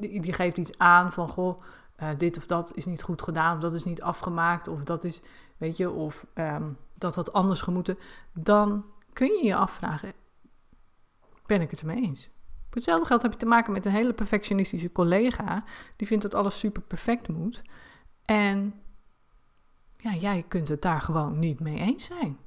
die 0.00 0.32
geeft 0.32 0.58
iets 0.58 0.78
aan 0.78 1.12
van 1.12 1.28
goh, 1.28 1.62
uh, 2.02 2.08
dit 2.16 2.36
of 2.36 2.46
dat 2.46 2.76
is 2.76 2.86
niet 2.86 3.02
goed 3.02 3.22
gedaan, 3.22 3.54
of 3.54 3.62
dat 3.62 3.74
is 3.74 3.84
niet 3.84 4.02
afgemaakt, 4.02 4.68
of 4.68 4.82
dat 4.82 5.04
is, 5.04 5.20
weet 5.56 5.76
je, 5.76 5.90
of 5.90 6.26
um, 6.34 6.78
dat 6.94 7.14
had 7.14 7.32
anders 7.32 7.60
gemoeten, 7.60 7.98
dan 8.32 8.90
kun 9.12 9.36
je 9.36 9.44
je 9.44 9.54
afvragen: 9.54 10.12
ben 11.46 11.60
ik 11.60 11.70
het 11.70 11.80
ermee 11.80 12.02
eens? 12.02 12.30
Voor 12.70 12.78
hetzelfde 12.78 13.06
geld 13.06 13.22
heb 13.22 13.32
je 13.32 13.38
te 13.38 13.46
maken 13.46 13.72
met 13.72 13.84
een 13.84 13.92
hele 13.92 14.12
perfectionistische 14.12 14.92
collega, 14.92 15.64
die 15.96 16.06
vindt 16.06 16.22
dat 16.22 16.34
alles 16.34 16.58
super 16.58 16.82
perfect 16.82 17.28
moet. 17.28 17.62
En 18.24 18.74
ja, 19.96 20.12
jij 20.12 20.44
kunt 20.48 20.68
het 20.68 20.82
daar 20.82 21.00
gewoon 21.00 21.38
niet 21.38 21.60
mee 21.60 21.78
eens 21.78 22.04
zijn. 22.04 22.38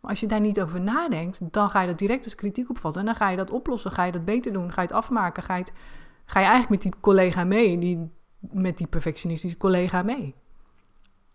Maar 0.00 0.10
als 0.10 0.20
je 0.20 0.26
daar 0.26 0.40
niet 0.40 0.60
over 0.60 0.80
nadenkt, 0.80 1.52
dan 1.52 1.70
ga 1.70 1.80
je 1.80 1.86
dat 1.86 1.98
direct 1.98 2.24
als 2.24 2.34
kritiek 2.34 2.70
opvatten. 2.70 3.00
En 3.00 3.06
dan 3.06 3.16
ga 3.16 3.28
je 3.28 3.36
dat 3.36 3.50
oplossen, 3.50 3.92
ga 3.92 4.04
je 4.04 4.12
dat 4.12 4.24
beter 4.24 4.52
doen, 4.52 4.72
ga 4.72 4.82
je 4.82 4.86
het 4.86 4.96
afmaken, 4.96 5.42
ga 5.42 5.56
je, 5.56 5.64
ga 6.24 6.40
je 6.40 6.46
eigenlijk 6.46 6.68
met 6.68 6.92
die 6.92 7.00
collega 7.00 7.44
mee, 7.44 7.78
die, 7.78 8.10
met 8.38 8.78
die 8.78 8.86
perfectionistische 8.86 9.56
collega 9.56 10.02
mee. 10.02 10.34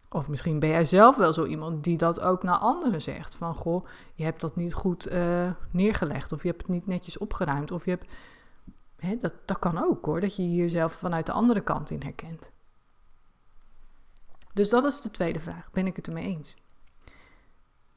Of 0.09 0.27
misschien 0.27 0.59
ben 0.59 0.69
jij 0.69 0.85
zelf 0.85 1.15
wel 1.15 1.33
zo 1.33 1.45
iemand 1.45 1.83
die 1.83 1.97
dat 1.97 2.19
ook 2.19 2.43
naar 2.43 2.57
anderen 2.57 3.01
zegt. 3.01 3.35
Van 3.35 3.55
goh, 3.55 3.85
je 4.13 4.23
hebt 4.23 4.41
dat 4.41 4.55
niet 4.55 4.73
goed 4.73 5.11
uh, 5.11 5.51
neergelegd. 5.71 6.31
Of 6.31 6.41
je 6.41 6.47
hebt 6.47 6.61
het 6.61 6.69
niet 6.69 6.87
netjes 6.87 7.17
opgeruimd. 7.17 7.71
Of 7.71 7.85
je 7.85 7.91
hebt. 7.91 8.13
Hè, 8.95 9.17
dat, 9.17 9.33
dat 9.45 9.59
kan 9.59 9.83
ook 9.83 10.05
hoor, 10.05 10.21
dat 10.21 10.35
je 10.35 10.55
jezelf 10.55 10.93
vanuit 10.93 11.25
de 11.25 11.31
andere 11.31 11.61
kant 11.61 11.89
in 11.89 12.01
herkent. 12.01 12.51
Dus 14.53 14.69
dat 14.69 14.83
is 14.83 15.01
de 15.01 15.11
tweede 15.11 15.39
vraag. 15.39 15.71
Ben 15.71 15.87
ik 15.87 15.95
het 15.95 16.07
ermee 16.07 16.23
eens? 16.25 16.55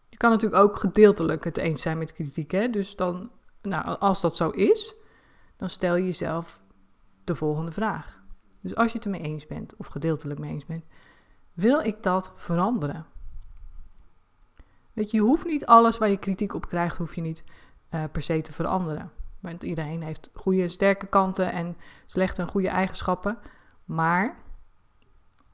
Je 0.08 0.16
kan 0.16 0.30
natuurlijk 0.30 0.62
ook 0.62 0.76
gedeeltelijk 0.76 1.44
het 1.44 1.56
eens 1.56 1.82
zijn 1.82 1.98
met 1.98 2.12
kritiek. 2.12 2.50
Hè? 2.50 2.68
Dus 2.68 2.96
dan, 2.96 3.30
nou, 3.62 3.98
als 3.98 4.20
dat 4.20 4.36
zo 4.36 4.50
is, 4.50 4.94
dan 5.56 5.70
stel 5.70 5.96
je 5.96 6.04
jezelf 6.04 6.60
de 7.24 7.34
volgende 7.34 7.72
vraag. 7.72 8.22
Dus 8.66 8.76
als 8.76 8.92
je 8.92 8.96
het 8.96 9.06
ermee 9.06 9.20
eens 9.20 9.46
bent, 9.46 9.76
of 9.76 9.86
gedeeltelijk 9.86 10.40
mee 10.40 10.50
eens 10.50 10.66
bent, 10.66 10.84
wil 11.52 11.80
ik 11.80 12.02
dat 12.02 12.32
veranderen? 12.36 13.06
Weet 14.92 15.10
je, 15.10 15.16
je 15.16 15.22
hoeft 15.22 15.46
niet 15.46 15.66
alles 15.66 15.98
waar 15.98 16.08
je 16.08 16.16
kritiek 16.16 16.54
op 16.54 16.68
krijgt, 16.68 16.96
hoef 16.96 17.14
je 17.14 17.20
niet 17.20 17.44
uh, 17.90 18.04
per 18.12 18.22
se 18.22 18.40
te 18.40 18.52
veranderen. 18.52 19.10
Want 19.40 19.62
iedereen 19.62 20.02
heeft 20.02 20.30
goede 20.34 20.68
sterke 20.68 21.06
kanten 21.06 21.52
en 21.52 21.76
slechte 22.06 22.42
en 22.42 22.48
goede 22.48 22.68
eigenschappen. 22.68 23.38
Maar 23.84 24.36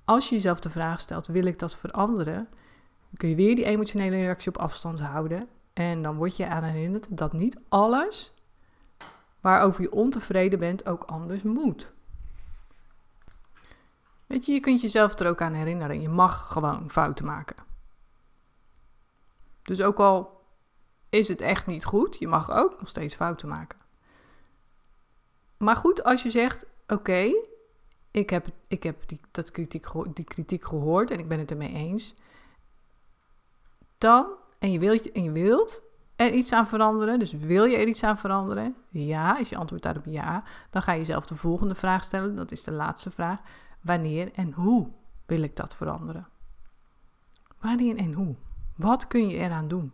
als 0.04 0.28
je 0.28 0.35
jezelf 0.35 0.61
de 0.61 0.71
vraag 0.71 1.00
stelt, 1.00 1.26
wil 1.26 1.45
ik 1.45 1.59
dat 1.59 1.76
veranderen? 1.76 2.49
Dan 3.09 3.16
kun 3.16 3.28
je 3.28 3.35
weer 3.35 3.54
die 3.54 3.64
emotionele 3.64 4.16
reactie 4.16 4.49
op 4.49 4.59
afstand 4.59 5.00
houden. 5.00 5.49
En 5.73 6.02
dan 6.02 6.16
word 6.16 6.37
je 6.37 6.49
aan 6.49 6.62
herinnerd 6.62 7.16
dat 7.16 7.33
niet 7.33 7.61
alles 7.69 8.35
waarover 9.40 9.83
je 9.83 9.92
ontevreden 9.92 10.59
bent 10.59 10.87
ook 10.87 11.04
anders 11.04 11.42
moet. 11.42 11.91
Je, 14.40 14.52
je 14.52 14.60
kunt 14.60 14.80
jezelf 14.80 15.18
er 15.18 15.28
ook 15.28 15.40
aan 15.40 15.52
herinneren. 15.52 16.00
Je 16.00 16.08
mag 16.08 16.52
gewoon 16.52 16.90
fouten 16.90 17.24
maken. 17.24 17.56
Dus 19.62 19.82
ook 19.82 19.98
al 19.98 20.40
is 21.08 21.28
het 21.28 21.40
echt 21.40 21.66
niet 21.66 21.84
goed, 21.84 22.16
je 22.18 22.28
mag 22.28 22.50
ook 22.50 22.78
nog 22.78 22.88
steeds 22.88 23.14
fouten 23.14 23.48
maken. 23.48 23.78
Maar 25.56 25.76
goed, 25.76 26.04
als 26.04 26.22
je 26.22 26.30
zegt: 26.30 26.66
Oké, 26.86 27.32
ik 28.10 28.30
heb, 28.30 28.46
ik 28.66 28.82
heb 28.82 29.08
die, 29.08 29.20
dat 29.30 29.50
kritiek, 29.50 29.86
die 30.14 30.24
kritiek 30.24 30.64
gehoord 30.64 31.10
en 31.10 31.18
ik 31.18 31.28
ben 31.28 31.38
het 31.38 31.50
ermee 31.50 31.72
eens. 31.72 32.14
Dan, 33.98 34.26
en 34.58 34.72
je, 34.72 34.78
wilt, 34.78 35.12
en 35.12 35.22
je 35.22 35.32
wilt 35.32 35.82
er 36.16 36.32
iets 36.32 36.52
aan 36.52 36.66
veranderen, 36.66 37.18
dus 37.18 37.32
wil 37.32 37.64
je 37.64 37.76
er 37.76 37.86
iets 37.86 38.04
aan 38.04 38.18
veranderen? 38.18 38.76
Ja, 38.88 39.38
is 39.38 39.48
je 39.48 39.56
antwoord 39.56 39.82
daarop 39.82 40.04
ja. 40.04 40.42
Dan 40.70 40.82
ga 40.82 40.92
je 40.92 40.98
jezelf 40.98 41.26
de 41.26 41.36
volgende 41.36 41.74
vraag 41.74 42.04
stellen, 42.04 42.36
dat 42.36 42.50
is 42.50 42.64
de 42.64 42.72
laatste 42.72 43.10
vraag. 43.10 43.40
Wanneer 43.82 44.32
en 44.32 44.52
hoe 44.52 44.88
wil 45.26 45.42
ik 45.42 45.56
dat 45.56 45.74
veranderen? 45.74 46.28
Wanneer 47.60 47.96
en 47.96 48.12
hoe? 48.12 48.34
Wat 48.76 49.06
kun 49.06 49.28
je 49.28 49.36
eraan 49.36 49.68
doen? 49.68 49.92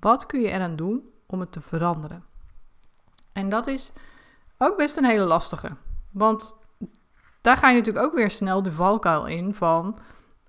Wat 0.00 0.26
kun 0.26 0.40
je 0.40 0.48
eraan 0.48 0.76
doen 0.76 1.10
om 1.26 1.40
het 1.40 1.52
te 1.52 1.60
veranderen? 1.60 2.24
En 3.32 3.48
dat 3.48 3.66
is 3.66 3.92
ook 4.58 4.76
best 4.76 4.96
een 4.96 5.04
hele 5.04 5.24
lastige. 5.24 5.76
Want 6.10 6.54
daar 7.40 7.56
ga 7.56 7.68
je 7.68 7.76
natuurlijk 7.76 8.06
ook 8.06 8.14
weer 8.14 8.30
snel 8.30 8.62
de 8.62 8.72
valkuil 8.72 9.26
in 9.26 9.54
van... 9.54 9.98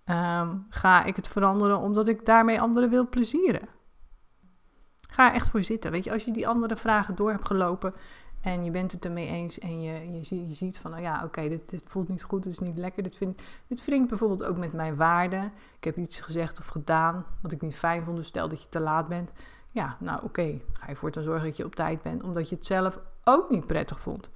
Ehm, 0.04 0.58
ga 0.70 1.04
ik 1.04 1.16
het 1.16 1.28
veranderen 1.28 1.78
omdat 1.80 2.08
ik 2.08 2.26
daarmee 2.26 2.62
anderen 2.62 2.90
wil 2.90 3.10
plezieren? 3.10 3.68
Ga 5.10 5.28
er 5.28 5.34
echt 5.34 5.50
voor 5.50 5.64
zitten. 5.64 5.92
Weet 5.92 6.04
je, 6.04 6.12
als 6.12 6.26
je 6.26 6.32
die 6.32 6.48
andere 6.48 6.76
vragen 6.76 7.16
door 7.16 7.32
hebt 7.32 7.48
gelopen 7.48 7.94
en 8.46 8.64
je 8.64 8.72
bent 8.72 8.92
het 8.92 9.06
ermee 9.06 9.28
eens 9.28 9.60
en 9.60 9.82
je, 9.82 10.12
je, 10.12 10.48
je 10.48 10.54
ziet 10.54 10.78
van, 10.78 10.92
nou 10.92 11.04
ja, 11.04 11.24
oké, 11.24 11.50
dit, 11.50 11.84
voelt 11.86 12.08
niet 12.08 12.24
goed, 12.24 12.44
dit 12.44 12.52
is 12.52 12.60
niet 12.60 12.78
lekker. 12.78 13.04
Dit 13.04 13.16
vind, 13.16 13.42
dit 13.68 13.88
ik 13.88 14.08
bijvoorbeeld 14.08 14.44
ook 14.44 14.58
met 14.58 14.74
mijn 14.74 14.96
waarden. 14.96 15.52
Ik 15.78 15.84
heb 15.84 15.98
iets 15.98 16.22
gezegd 16.22 16.60
of 16.60 16.66
gedaan 16.66 17.26
wat 17.42 17.52
ik 17.52 17.62
niet 17.62 17.76
fijn 17.76 18.04
vond, 18.04 18.18
dus 18.18 18.28
stel 18.28 18.50
dat 18.50 18.62
je 18.62 18.70
te 18.70 18.80
laat 18.80 19.08
bent. 19.08 19.32
Ja, 19.72 19.98
nou 20.00 20.24
oké, 20.24 20.62
ga 20.74 20.88
je 20.88 20.96
voortaan 20.96 21.24
zorgen 21.24 21.48
dat 21.48 21.58
je 21.58 21.66
op 21.66 21.76
tijd 21.76 22.02
bent, 22.02 22.24
omdat 22.24 22.50
je 22.50 22.56
het 22.56 22.66
zelf 22.66 23.00
ook 23.24 23.50
niet 23.50 23.68
prettig 23.68 24.00
vond. 24.00 24.30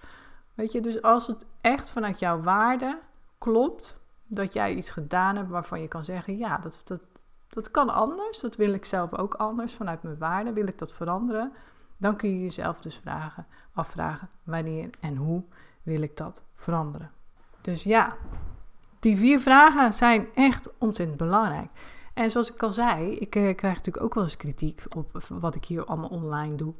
Weet 0.53 0.71
je, 0.71 0.81
dus 0.81 1.01
als 1.01 1.27
het 1.27 1.45
echt 1.61 1.89
vanuit 1.89 2.19
jouw 2.19 2.41
waarde 2.41 2.99
klopt, 3.37 3.97
dat 4.27 4.53
jij 4.53 4.73
iets 4.73 4.91
gedaan 4.91 5.35
hebt 5.35 5.49
waarvan 5.49 5.81
je 5.81 5.87
kan 5.87 6.03
zeggen, 6.03 6.37
ja, 6.37 6.57
dat, 6.57 6.81
dat, 6.83 7.01
dat 7.47 7.71
kan 7.71 7.89
anders, 7.89 8.39
dat 8.39 8.55
wil 8.55 8.73
ik 8.73 8.85
zelf 8.85 9.13
ook 9.15 9.33
anders, 9.33 9.73
vanuit 9.73 10.03
mijn 10.03 10.17
waarde 10.17 10.53
wil 10.53 10.67
ik 10.67 10.77
dat 10.77 10.93
veranderen. 10.93 11.53
Dan 11.99 12.15
kun 12.15 12.29
je 12.29 12.41
jezelf 12.41 12.79
dus 12.79 12.95
vragen, 12.95 13.45
afvragen 13.73 14.29
wanneer 14.43 14.89
en 14.99 15.15
hoe 15.15 15.43
wil 15.83 16.01
ik 16.01 16.17
dat 16.17 16.43
veranderen. 16.55 17.11
Dus 17.61 17.83
ja, 17.83 18.15
die 18.99 19.17
vier 19.17 19.39
vragen 19.39 19.93
zijn 19.93 20.27
echt 20.33 20.69
ontzettend 20.77 21.17
belangrijk. 21.17 21.69
En 22.13 22.31
zoals 22.31 22.53
ik 22.53 22.63
al 22.63 22.71
zei, 22.71 23.15
ik 23.15 23.35
eh, 23.35 23.55
krijg 23.55 23.75
natuurlijk 23.75 24.05
ook 24.05 24.13
wel 24.13 24.23
eens 24.23 24.37
kritiek 24.37 24.83
op 24.95 25.23
wat 25.29 25.55
ik 25.55 25.65
hier 25.65 25.85
allemaal 25.85 26.09
online 26.09 26.55
doe. 26.55 26.73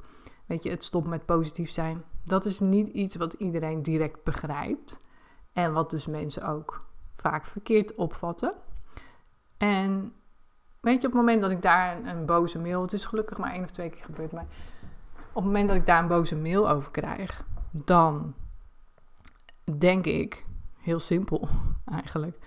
Weet 0.46 0.64
je, 0.64 0.70
het 0.70 0.84
stopt 0.84 1.08
met 1.08 1.26
positief 1.26 1.70
zijn. 1.70 2.04
Dat 2.26 2.46
is 2.46 2.60
niet 2.60 2.88
iets 2.88 3.16
wat 3.16 3.34
iedereen 3.34 3.84
direct 3.84 4.24
begrijpt. 4.24 5.00
En 5.54 5.74
wat 5.74 5.90
dus 5.90 6.08
mensen 6.08 6.48
ook 6.48 6.86
vaak 7.16 7.46
verkeerd 7.46 7.96
opvatten. 7.96 8.54
En 9.58 10.14
weet 10.80 11.02
je, 11.02 11.08
op 11.08 11.14
het 11.14 11.22
moment 11.22 11.42
dat 11.42 11.52
ik 11.52 11.62
daar 11.62 11.98
een, 11.98 12.08
een 12.08 12.26
boze 12.26 12.60
mail, 12.60 12.82
het 12.82 12.94
is 12.94 13.06
gelukkig 13.06 13.38
maar 13.38 13.54
één 13.54 13.64
of 13.64 13.72
twee 13.72 13.90
keer 13.90 14.04
gebeurd, 14.04 14.32
maar 14.32 14.48
het 15.34 15.44
moment 15.44 15.68
dat 15.68 15.78
ik 15.78 15.86
daar 15.86 16.02
een 16.02 16.08
boze 16.08 16.36
mail 16.36 16.70
over 16.70 16.92
krijg, 16.92 17.44
dan 17.72 18.34
denk 19.78 20.06
ik, 20.06 20.44
heel 20.78 21.00
simpel 21.00 21.48
eigenlijk, 22.00 22.38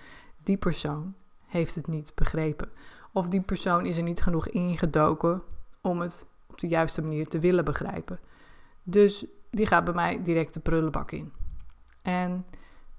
die 0.43 0.57
persoon 0.57 1.13
heeft 1.45 1.75
het 1.75 1.87
niet 1.87 2.11
begrepen. 2.15 2.69
Of 3.11 3.27
die 3.27 3.41
persoon 3.41 3.85
is 3.85 3.97
er 3.97 4.03
niet 4.03 4.21
genoeg 4.21 4.47
ingedoken 4.47 5.41
om 5.81 6.01
het 6.01 6.27
op 6.47 6.59
de 6.59 6.67
juiste 6.67 7.01
manier 7.01 7.27
te 7.27 7.39
willen 7.39 7.65
begrijpen. 7.65 8.19
Dus 8.83 9.25
die 9.49 9.67
gaat 9.67 9.83
bij 9.83 9.93
mij 9.93 10.23
direct 10.23 10.53
de 10.53 10.59
prullenbak 10.59 11.11
in. 11.11 11.33
En 12.01 12.45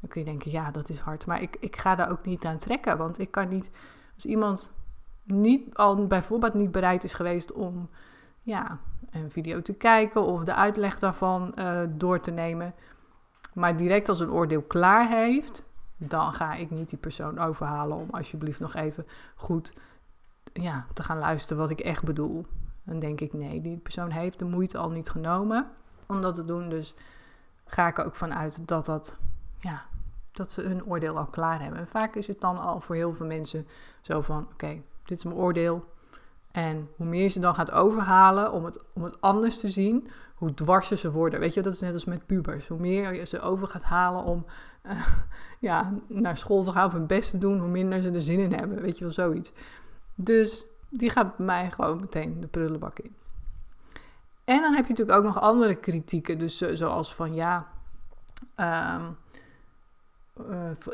dan 0.00 0.09
kun 0.09 0.21
je 0.21 0.26
denken, 0.26 0.50
ja, 0.50 0.71
dat 0.71 0.88
is 0.88 0.99
hard. 0.99 1.26
Maar 1.26 1.43
ik, 1.43 1.57
ik 1.61 1.76
ga 1.76 1.95
daar 1.95 2.11
ook 2.11 2.25
niet 2.25 2.45
aan 2.45 2.59
trekken. 2.59 2.99
Want 2.99 3.19
ik 3.19 3.31
kan 3.31 3.49
niet, 3.49 3.71
als 4.14 4.25
iemand 4.25 4.73
niet, 5.23 5.75
al 5.75 6.07
bijvoorbeeld 6.07 6.55
niet 6.55 6.71
bereid 6.71 7.05
is 7.05 7.14
geweest 7.14 7.53
om 7.53 7.88
ja, 8.44 8.78
een 9.10 9.30
video 9.30 9.62
te 9.62 9.72
kijken 9.72 10.22
of 10.22 10.44
de 10.44 10.54
uitleg 10.54 10.98
daarvan 10.98 11.52
uh, 11.58 11.80
door 11.88 12.20
te 12.20 12.30
nemen, 12.30 12.74
maar 13.54 13.76
direct 13.76 14.08
als 14.08 14.20
een 14.20 14.30
oordeel 14.30 14.62
klaar 14.62 15.08
heeft, 15.08 15.64
dan 15.96 16.32
ga 16.34 16.54
ik 16.54 16.70
niet 16.70 16.88
die 16.88 16.98
persoon 16.98 17.38
overhalen 17.38 17.96
om 17.96 18.08
alsjeblieft 18.10 18.60
nog 18.60 18.74
even 18.74 19.06
goed 19.34 19.72
ja, 20.52 20.86
te 20.92 21.02
gaan 21.02 21.18
luisteren 21.18 21.62
wat 21.62 21.70
ik 21.70 21.80
echt 21.80 22.04
bedoel. 22.04 22.46
Dan 22.82 22.98
denk 22.98 23.20
ik, 23.20 23.32
nee, 23.32 23.60
die 23.60 23.76
persoon 23.76 24.10
heeft 24.10 24.38
de 24.38 24.44
moeite 24.44 24.78
al 24.78 24.90
niet 24.90 25.10
genomen 25.10 25.70
om 26.06 26.20
dat 26.20 26.34
te 26.34 26.44
doen. 26.44 26.68
Dus 26.68 26.94
ga 27.64 27.86
ik 27.86 27.98
er 27.98 28.04
ook 28.04 28.14
vanuit 28.14 28.68
dat, 28.68 28.86
dat, 28.86 29.16
ja, 29.58 29.84
dat 30.32 30.52
ze 30.52 30.62
hun 30.62 30.84
oordeel 30.86 31.18
al 31.18 31.26
klaar 31.26 31.60
hebben. 31.60 31.78
En 31.78 31.86
vaak 31.86 32.14
is 32.14 32.26
het 32.26 32.40
dan 32.40 32.58
al 32.58 32.80
voor 32.80 32.94
heel 32.94 33.14
veel 33.14 33.26
mensen 33.26 33.66
zo 34.00 34.20
van, 34.20 34.48
oké, 34.52 34.82
dit 35.02 35.18
is 35.18 35.24
mijn 35.24 35.36
oordeel. 35.36 35.84
En 36.54 36.88
hoe 36.96 37.06
meer 37.06 37.23
je 37.23 37.28
ze 37.28 37.40
dan 37.40 37.54
gaat 37.54 37.70
overhalen 37.70 38.52
om 38.52 38.64
het, 38.64 38.84
om 38.92 39.02
het 39.02 39.20
anders 39.20 39.58
te 39.58 39.68
zien, 39.68 40.08
hoe 40.34 40.54
dwarser 40.54 40.96
ze 40.96 41.11
worden. 41.11 41.40
Weet 41.40 41.54
je, 41.54 41.62
dat 41.62 41.73
is 41.73 41.80
net 41.80 41.92
als 41.92 42.04
met 42.04 42.26
pubers. 42.26 42.68
Hoe 42.68 42.78
meer 42.78 43.14
je 43.14 43.26
ze 43.26 43.40
over 43.40 43.66
gaat 43.66 43.82
halen 43.82 44.25
om 44.25 44.46
uh, 44.87 45.06
ja, 45.68 45.92
naar 46.08 46.37
school 46.37 46.62
te 46.62 46.73
gaan 46.73 46.87
of 46.87 46.92
hun 46.92 47.06
best 47.06 47.30
te 47.30 47.38
doen, 47.38 47.58
hoe 47.58 47.68
minder 47.68 48.02
ze 48.02 48.11
er 48.11 48.23
zin 48.23 48.38
in 48.38 48.52
hebben. 48.52 48.82
Weet 48.82 48.99
je 48.99 49.04
wel, 49.04 49.12
zoiets. 49.12 49.52
Dus 50.14 50.64
die 50.88 51.11
gaat 51.11 51.37
bij 51.37 51.46
mij 51.46 51.70
gewoon 51.70 52.00
meteen 52.00 52.40
de 52.40 52.46
prullenbak 52.46 52.99
in. 52.99 53.14
En 54.44 54.61
dan 54.61 54.75
heb 54.75 54.84
je 54.84 54.90
natuurlijk 54.90 55.18
ook 55.18 55.25
nog 55.25 55.40
andere 55.40 55.75
kritieken. 55.75 56.38
Dus 56.38 56.56
zoals 56.56 57.14
van 57.14 57.34
ja, 57.34 57.68
um, 58.56 59.16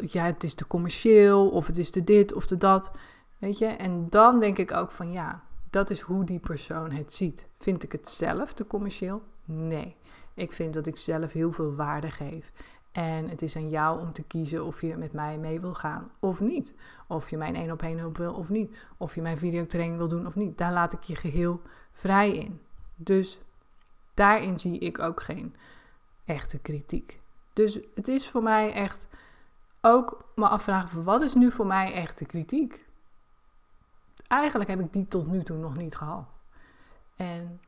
ja, 0.07 0.25
het 0.25 0.45
is 0.45 0.55
te 0.55 0.67
commercieel 0.67 1.49
of 1.50 1.67
het 1.67 1.79
is 1.79 1.90
te 1.90 2.05
dit 2.05 2.33
of 2.33 2.47
te 2.47 2.57
dat. 2.57 2.90
Weet 3.38 3.59
je, 3.59 3.67
en 3.67 4.07
dan 4.11 4.40
denk 4.40 4.59
ik 4.59 4.73
ook 4.73 4.90
van 4.90 5.12
ja, 5.12 5.43
dat 5.71 5.91
is 5.91 6.00
hoe 6.00 6.25
die 6.25 6.39
persoon 6.39 6.91
het 6.91 7.12
ziet. 7.12 7.47
Vind 7.59 7.83
ik 7.83 7.93
het 7.93 8.09
zelf 8.09 8.53
te 8.53 8.67
commercieel? 8.67 9.23
Nee. 9.45 9.97
Ik 10.35 10.53
vind 10.53 10.75
dat 10.75 10.87
ik 10.87 10.97
zelf 10.97 11.33
heel 11.33 11.53
veel 11.53 11.75
waarde 11.75 12.11
geef. 12.11 12.53
En 12.93 13.29
het 13.29 13.43
is 13.43 13.57
aan 13.57 13.69
jou 13.69 14.00
om 14.00 14.12
te 14.12 14.23
kiezen 14.23 14.65
of 14.65 14.81
je 14.81 14.97
met 14.97 15.12
mij 15.12 15.39
mee 15.39 15.61
wil 15.61 15.75
gaan 15.75 16.11
of 16.19 16.41
niet. 16.41 16.75
Of 17.07 17.31
je 17.31 17.37
mijn 17.37 17.55
één 17.55 17.71
op 17.71 17.83
één 17.83 17.99
hulp 17.99 18.17
wil 18.17 18.35
of 18.35 18.49
niet. 18.49 18.77
Of 18.97 19.15
je 19.15 19.23
mijn 19.23 19.39
videotraining 19.39 19.99
wil 19.99 20.09
doen 20.09 20.27
of 20.27 20.35
niet. 20.35 20.59
Daar 20.59 20.73
laat 20.73 20.93
ik 20.93 21.03
je 21.03 21.17
geheel 21.17 21.62
vrij 21.93 22.37
in. 22.37 22.61
Dus 22.97 23.41
daarin 24.15 24.59
zie 24.59 24.79
ik 24.79 24.99
ook 24.99 25.23
geen 25.23 25.55
echte 26.25 26.59
kritiek. 26.59 27.21
Dus 27.53 27.79
het 27.95 28.09
is 28.09 28.29
voor 28.29 28.43
mij 28.43 28.73
echt 28.73 29.09
ook 29.81 30.25
me 30.35 30.49
afvragen: 30.49 31.05
wat 31.05 31.23
is 31.23 31.35
nu 31.35 31.50
voor 31.50 31.67
mij 31.67 31.93
echte 31.93 32.25
kritiek? 32.25 32.85
Eigenlijk 34.31 34.71
heb 34.71 34.81
ik 34.81 34.93
die 34.93 35.09
tot 35.09 35.27
nu 35.27 35.43
toe 35.43 35.57
nog 35.57 35.77
niet 35.77 35.97
gehad. 35.97 36.29
En 37.17 37.61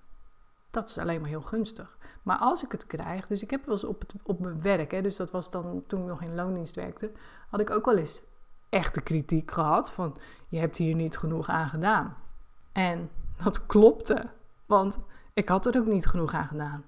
dat 0.71 0.89
is 0.89 0.99
alleen 0.99 1.21
maar 1.21 1.29
heel 1.29 1.43
gunstig. 1.43 1.99
Maar 2.23 2.39
als 2.39 2.65
ik 2.65 2.73
het 2.73 2.87
krijg, 2.87 3.27
dus 3.27 3.43
ik 3.43 3.51
heb 3.51 3.65
wel 3.65 3.75
eens 3.75 3.85
op, 3.85 4.01
het, 4.01 4.15
op 4.23 4.41
mijn 4.41 4.63
werk, 4.63 4.91
hè, 4.91 5.01
dus 5.01 5.17
dat 5.17 5.31
was 5.31 5.51
dan 5.51 5.83
toen 5.87 6.01
ik 6.01 6.07
nog 6.07 6.23
in 6.23 6.35
loondienst 6.35 6.75
werkte, 6.75 7.13
had 7.49 7.61
ik 7.61 7.71
ook 7.71 7.85
wel 7.85 7.97
eens 7.97 8.23
echte 8.69 9.01
kritiek 9.01 9.51
gehad 9.51 9.91
van 9.91 10.17
je 10.49 10.59
hebt 10.59 10.77
hier 10.77 10.95
niet 10.95 11.19
genoeg 11.19 11.49
aan 11.49 11.69
gedaan. 11.69 12.17
En 12.73 13.11
dat 13.43 13.67
klopte, 13.67 14.29
want 14.67 14.99
ik 15.33 15.49
had 15.49 15.67
er 15.67 15.79
ook 15.79 15.87
niet 15.87 16.07
genoeg 16.07 16.35
aan 16.35 16.49
gedaan. 16.49 16.85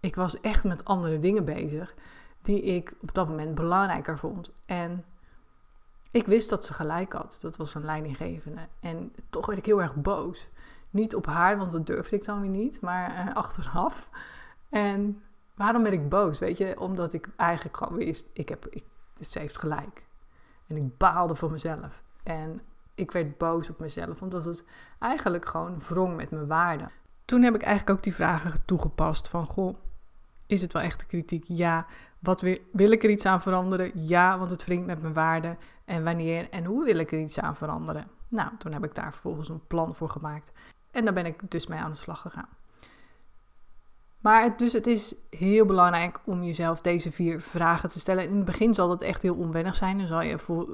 Ik 0.00 0.14
was 0.14 0.40
echt 0.40 0.64
met 0.64 0.84
andere 0.84 1.18
dingen 1.18 1.44
bezig 1.44 1.94
die 2.42 2.62
ik 2.62 2.94
op 3.00 3.14
dat 3.14 3.28
moment 3.28 3.54
belangrijker 3.54 4.18
vond. 4.18 4.52
En 4.66 5.04
ik 6.10 6.26
wist 6.26 6.50
dat 6.50 6.64
ze 6.64 6.74
gelijk 6.74 7.12
had. 7.12 7.38
Dat 7.40 7.56
was 7.56 7.74
een 7.74 7.84
leidinggevende. 7.84 8.68
En 8.80 9.12
toch 9.30 9.46
werd 9.46 9.58
ik 9.58 9.66
heel 9.66 9.82
erg 9.82 9.94
boos. 9.94 10.50
Niet 10.90 11.14
op 11.14 11.26
haar, 11.26 11.58
want 11.58 11.72
dat 11.72 11.86
durfde 11.86 12.16
ik 12.16 12.24
dan 12.24 12.40
weer 12.40 12.50
niet, 12.50 12.80
maar 12.80 13.26
uh, 13.26 13.34
achteraf. 13.34 14.08
En 14.68 15.22
waarom 15.54 15.82
ben 15.82 15.92
ik 15.92 16.08
boos? 16.08 16.38
Weet 16.38 16.58
je, 16.58 16.80
omdat 16.80 17.12
ik 17.12 17.28
eigenlijk 17.36 17.76
gewoon 17.76 17.96
wist, 17.96 18.28
ik 18.32 18.48
heb, 18.48 18.66
ik, 18.70 18.84
ze 19.20 19.38
heeft 19.38 19.58
gelijk. 19.58 20.04
En 20.66 20.76
ik 20.76 20.96
baalde 20.96 21.34
voor 21.34 21.50
mezelf. 21.50 22.02
En 22.22 22.60
ik 22.94 23.10
werd 23.10 23.38
boos 23.38 23.70
op 23.70 23.78
mezelf, 23.78 24.22
omdat 24.22 24.44
het 24.44 24.64
eigenlijk 24.98 25.44
gewoon 25.44 25.78
wrong 25.78 26.16
met 26.16 26.30
mijn 26.30 26.46
waarden. 26.46 26.90
Toen 27.24 27.42
heb 27.42 27.54
ik 27.54 27.62
eigenlijk 27.62 27.98
ook 27.98 28.04
die 28.04 28.14
vragen 28.14 28.64
toegepast 28.64 29.28
van, 29.28 29.46
goh, 29.46 29.76
is 30.46 30.62
het 30.62 30.72
wel 30.72 30.82
echte 30.82 31.06
kritiek? 31.06 31.44
Ja. 31.46 31.86
Wat 32.18 32.40
wil, 32.72 32.90
ik 32.90 33.04
er 33.04 33.10
iets 33.10 33.26
aan 33.26 33.42
veranderen? 33.42 33.90
Ja, 33.94 34.38
want 34.38 34.50
het 34.50 34.64
wringt 34.64 34.86
met 34.86 35.02
mijn 35.02 35.14
waarden. 35.14 35.58
En 35.84 36.04
wanneer 36.04 36.50
en 36.50 36.64
hoe 36.64 36.84
wil 36.84 36.96
ik 36.96 37.12
er 37.12 37.20
iets 37.20 37.40
aan 37.40 37.56
veranderen? 37.56 38.08
Nou, 38.28 38.50
toen 38.58 38.72
heb 38.72 38.84
ik 38.84 38.94
daar 38.94 39.12
vervolgens 39.12 39.48
een 39.48 39.66
plan 39.66 39.94
voor 39.94 40.08
gemaakt. 40.08 40.52
En 40.90 41.04
daar 41.04 41.14
ben 41.14 41.26
ik 41.26 41.50
dus 41.50 41.66
mee 41.66 41.78
aan 41.78 41.90
de 41.90 41.96
slag 41.96 42.20
gegaan. 42.20 42.48
Maar 44.20 44.42
het, 44.42 44.58
dus 44.58 44.72
het 44.72 44.86
is 44.86 45.14
heel 45.30 45.66
belangrijk 45.66 46.20
om 46.24 46.42
jezelf 46.42 46.80
deze 46.80 47.12
vier 47.12 47.40
vragen 47.40 47.88
te 47.88 48.00
stellen. 48.00 48.28
In 48.28 48.36
het 48.36 48.44
begin 48.44 48.74
zal 48.74 48.88
dat 48.88 49.02
echt 49.02 49.22
heel 49.22 49.34
onwennig 49.34 49.74
zijn. 49.74 49.98
Dan 49.98 50.06
zal 50.06 50.22
je 50.22 50.38
voor, 50.38 50.68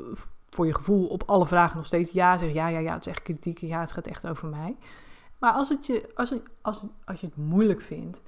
voor 0.50 0.66
je 0.66 0.74
gevoel 0.74 1.06
op 1.06 1.22
alle 1.26 1.46
vragen 1.46 1.76
nog 1.76 1.86
steeds 1.86 2.10
ja 2.10 2.36
zeggen. 2.36 2.58
Ja, 2.58 2.68
ja, 2.68 2.78
ja, 2.78 2.92
het 2.92 3.06
is 3.06 3.12
echt 3.12 3.22
kritiek. 3.22 3.58
Ja, 3.58 3.80
het 3.80 3.92
gaat 3.92 4.06
echt 4.06 4.26
over 4.26 4.48
mij. 4.48 4.76
Maar 5.38 5.52
als, 5.52 5.68
het 5.68 5.86
je, 5.86 6.10
als, 6.14 6.34
als, 6.60 6.86
als 7.04 7.20
je 7.20 7.26
het 7.26 7.36
moeilijk 7.36 7.80
vindt, 7.80 8.20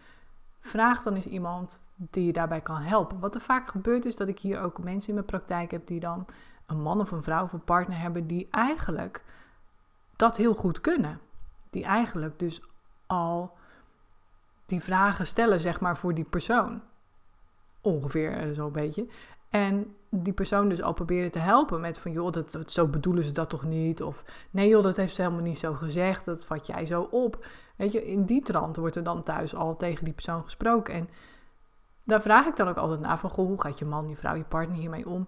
vraag 0.65 1.03
dan 1.03 1.15
eens 1.15 1.27
iemand 1.27 1.81
die 1.95 2.27
je 2.27 2.33
daarbij 2.33 2.61
kan 2.61 2.81
helpen. 2.81 3.21
Wat 3.21 3.35
er 3.35 3.41
vaak 3.41 3.69
gebeurt 3.69 4.05
is 4.05 4.17
dat 4.17 4.29
ik 4.29 4.39
hier 4.39 4.61
ook 4.61 4.83
mensen 4.83 5.09
in 5.09 5.15
mijn 5.15 5.27
praktijk 5.27 5.71
heb 5.71 5.87
die 5.87 6.01
dan 6.01 6.27
een 6.67 6.81
man 6.81 7.01
of 7.01 7.11
een 7.11 7.23
vrouw 7.23 7.43
of 7.43 7.53
een 7.53 7.65
partner 7.65 7.99
hebben 7.99 8.27
die 8.27 8.49
eigenlijk 8.51 9.23
dat 10.17 10.37
heel 10.37 10.55
goed 10.55 10.81
kunnen. 10.81 11.21
Die 11.71 11.85
eigenlijk 11.85 12.39
dus 12.39 12.63
al 13.07 13.57
die 14.67 14.81
vragen 14.81 15.27
stellen, 15.27 15.61
zeg 15.61 15.81
maar, 15.81 15.97
voor 15.97 16.15
die 16.15 16.25
persoon. 16.25 16.83
Ongeveer 17.81 18.47
uh, 18.47 18.55
zo'n 18.55 18.73
beetje. 18.73 19.07
En 19.49 19.97
die 20.23 20.33
persoon 20.33 20.69
dus 20.69 20.83
al 20.83 20.93
proberen 20.93 21.31
te 21.31 21.39
helpen 21.39 21.81
met 21.81 21.99
van, 21.99 22.13
joh, 22.13 22.33
dat, 22.33 22.73
zo 22.73 22.87
bedoelen 22.87 23.25
ze 23.25 23.33
dat 23.33 23.51
toch 23.51 23.65
niet? 23.65 24.03
Of 24.03 24.25
nee 24.51 24.69
joh, 24.69 24.83
dat 24.83 24.97
heeft 24.97 25.15
ze 25.15 25.23
helemaal 25.23 25.45
niet 25.45 25.59
zo 25.59 25.75
gezegd, 25.75 26.25
dat 26.25 26.45
vat 26.45 26.67
jij 26.67 26.87
zo 26.87 27.09
op. 27.11 27.47
Weet 27.77 27.93
je, 27.93 28.05
in 28.05 28.25
die 28.25 28.43
trant 28.43 28.77
wordt 28.77 28.97
er 28.97 29.03
dan 29.03 29.23
thuis 29.23 29.55
al 29.55 29.77
tegen 29.77 30.05
die 30.05 30.15
persoon 30.15 30.43
gesproken. 30.43 30.95
En 30.95 31.09
daar 32.05 32.23
vraag 32.23 32.47
ik 32.47 32.57
dan 32.57 32.69
ook 32.69 32.77
altijd 32.77 33.01
naar 33.01 33.19
van, 33.19 33.31
goh, 33.31 33.47
hoe 33.47 33.61
gaat 33.61 33.79
je 33.79 33.85
man, 33.85 34.09
je 34.09 34.17
vrouw, 34.17 34.35
je 34.35 34.45
partner 34.49 34.77
hiermee 34.77 35.09
om? 35.09 35.27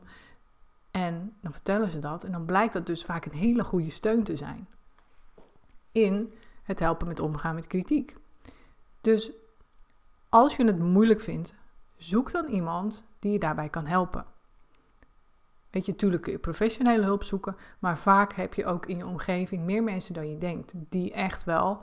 En 0.90 1.37
dan 1.40 1.52
vertellen 1.52 1.90
ze 1.90 1.99
dat 1.99 2.25
en 2.25 2.33
dan 2.33 2.45
blijkt 2.45 2.73
dat 2.73 2.87
dus 2.87 3.05
vaak 3.05 3.25
een 3.25 3.38
hele 3.38 3.64
goede 3.64 3.90
steun 3.90 4.25
te 4.25 4.37
zijn 4.37 4.69
in 5.93 6.33
het 6.62 6.78
helpen 6.78 7.07
met 7.07 7.21
omgaan 7.21 7.55
met 7.55 7.66
kritiek. 7.66 8.16
Dus 9.00 9.31
als 10.28 10.57
je 10.57 10.64
het 10.64 10.78
moeilijk 10.78 11.21
vindt, 11.21 11.55
zoek 11.97 12.31
dan 12.31 12.47
iemand 12.47 13.05
die 13.19 13.33
je 13.33 13.38
daarbij 13.38 13.69
kan 13.69 13.87
helpen. 13.87 14.25
Weet 15.70 15.87
je, 15.87 15.92
natuurlijk 15.92 16.23
kun 16.23 16.32
je 16.32 16.38
professionele 16.38 17.04
hulp 17.04 17.25
zoeken, 17.25 17.56
maar 17.78 17.99
vaak 17.99 18.32
heb 18.32 18.54
je 18.54 18.64
ook 18.64 18.87
in 18.87 18.96
je 18.96 19.06
omgeving 19.06 19.64
meer 19.64 19.82
mensen 19.82 20.14
dan 20.14 20.30
je 20.30 20.38
denkt, 20.38 20.73
die 20.88 21.12
echt 21.12 21.44
wel 21.44 21.82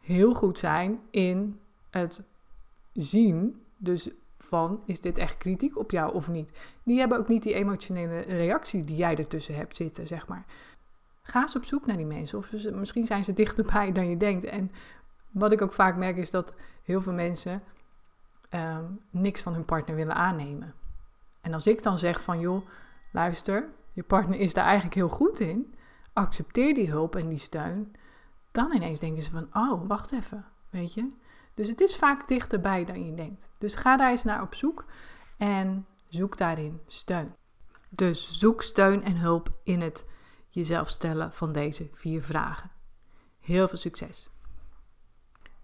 heel 0.00 0.34
goed 0.34 0.58
zijn 0.58 1.00
in 1.10 1.60
het 1.90 2.22
zien, 2.92 3.62
dus 3.76 4.10
van 4.38 4.82
is 4.86 5.00
dit 5.00 5.18
echt 5.18 5.36
kritiek 5.36 5.78
op 5.78 5.90
jou 5.90 6.14
of 6.14 6.28
niet. 6.28 6.52
Die 6.82 6.98
hebben 6.98 7.18
ook 7.18 7.28
niet 7.28 7.42
die 7.42 7.54
emotionele 7.54 8.20
reactie 8.20 8.84
die 8.84 8.96
jij 8.96 9.16
ertussen 9.16 9.54
hebt 9.54 9.76
zitten, 9.76 10.06
zeg 10.06 10.26
maar. 10.26 10.44
Ga 11.22 11.40
eens 11.40 11.56
op 11.56 11.64
zoek 11.64 11.86
naar 11.86 11.96
die 11.96 12.06
mensen. 12.06 12.38
Of 12.38 12.72
misschien 12.72 13.06
zijn 13.06 13.24
ze 13.24 13.32
dichterbij 13.32 13.92
dan 13.92 14.08
je 14.08 14.16
denkt. 14.16 14.44
En 14.44 14.70
wat 15.30 15.52
ik 15.52 15.62
ook 15.62 15.72
vaak 15.72 15.96
merk 15.96 16.16
is 16.16 16.30
dat 16.30 16.54
heel 16.82 17.00
veel 17.00 17.12
mensen 17.12 17.62
ehm, 18.48 18.84
niks 19.10 19.42
van 19.42 19.52
hun 19.52 19.64
partner 19.64 19.96
willen 19.96 20.14
aannemen. 20.14 20.74
En 21.40 21.52
als 21.52 21.66
ik 21.66 21.82
dan 21.82 21.98
zeg 21.98 22.22
van 22.22 22.40
joh, 22.40 22.66
luister, 23.14 23.68
je 23.92 24.02
partner 24.02 24.38
is 24.38 24.54
daar 24.54 24.64
eigenlijk 24.64 24.94
heel 24.94 25.08
goed 25.08 25.40
in. 25.40 25.74
Accepteer 26.12 26.74
die 26.74 26.90
hulp 26.90 27.16
en 27.16 27.28
die 27.28 27.38
steun. 27.38 27.92
Dan 28.50 28.72
ineens 28.72 28.98
denken 28.98 29.22
ze 29.22 29.30
van 29.30 29.48
oh, 29.52 29.88
wacht 29.88 30.12
even, 30.12 30.44
weet 30.70 30.94
je. 30.94 31.10
Dus 31.54 31.68
het 31.68 31.80
is 31.80 31.96
vaak 31.96 32.28
dichterbij 32.28 32.84
dan 32.84 33.06
je 33.06 33.14
denkt. 33.14 33.48
Dus 33.58 33.74
ga 33.74 33.96
daar 33.96 34.10
eens 34.10 34.24
naar 34.24 34.42
op 34.42 34.54
zoek 34.54 34.84
en 35.36 35.86
zoek 36.08 36.36
daarin 36.36 36.80
steun. 36.86 37.34
Dus 37.90 38.38
zoek 38.38 38.62
steun 38.62 39.02
en 39.02 39.16
hulp 39.16 39.52
in 39.62 39.80
het 39.80 40.06
jezelf 40.48 40.88
stellen 40.88 41.32
van 41.32 41.52
deze 41.52 41.88
vier 41.92 42.22
vragen. 42.22 42.70
Heel 43.40 43.68
veel 43.68 43.78
succes! 43.78 44.33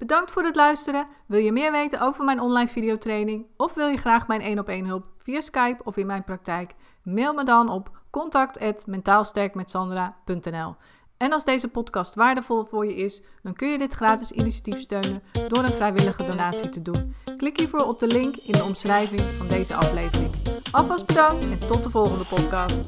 Bedankt 0.01 0.33
voor 0.33 0.43
het 0.43 0.57
luisteren. 0.57 1.07
Wil 1.27 1.39
je 1.39 1.53
meer 1.53 1.73
weten 1.73 2.01
over 2.01 2.25
mijn 2.25 2.41
online 2.41 2.69
videotraining 2.69 3.47
of 3.57 3.75
wil 3.75 3.89
je 3.89 3.97
graag 3.97 4.27
mijn 4.27 4.41
1 4.41 4.59
op 4.59 4.69
1 4.69 4.87
hulp 4.87 5.05
via 5.19 5.41
Skype 5.41 5.85
of 5.85 5.97
in 5.97 6.07
mijn 6.07 6.25
praktijk? 6.25 6.75
Mail 7.03 7.33
me 7.33 7.45
dan 7.45 7.69
op 7.69 7.91
contact@mentaalsterkmetsandra.nl. 8.11 10.75
En 11.17 11.33
als 11.33 11.45
deze 11.45 11.69
podcast 11.69 12.15
waardevol 12.15 12.65
voor 12.65 12.87
je 12.87 12.95
is, 12.95 13.23
dan 13.43 13.55
kun 13.55 13.69
je 13.69 13.79
dit 13.79 13.93
gratis 13.93 14.33
initiatief 14.33 14.81
steunen 14.81 15.23
door 15.49 15.63
een 15.63 15.73
vrijwillige 15.73 16.25
donatie 16.25 16.69
te 16.69 16.83
doen. 16.83 17.15
Klik 17.37 17.59
hiervoor 17.59 17.85
op 17.85 17.99
de 17.99 18.07
link 18.07 18.37
in 18.37 18.53
de 18.53 18.65
omschrijving 18.65 19.21
van 19.21 19.49
deze 19.49 19.75
aflevering. 19.75 20.35
Alvast 20.71 21.07
bedankt 21.07 21.45
en 21.45 21.59
tot 21.67 21.83
de 21.83 21.91
volgende 21.91 22.25
podcast. 22.25 22.85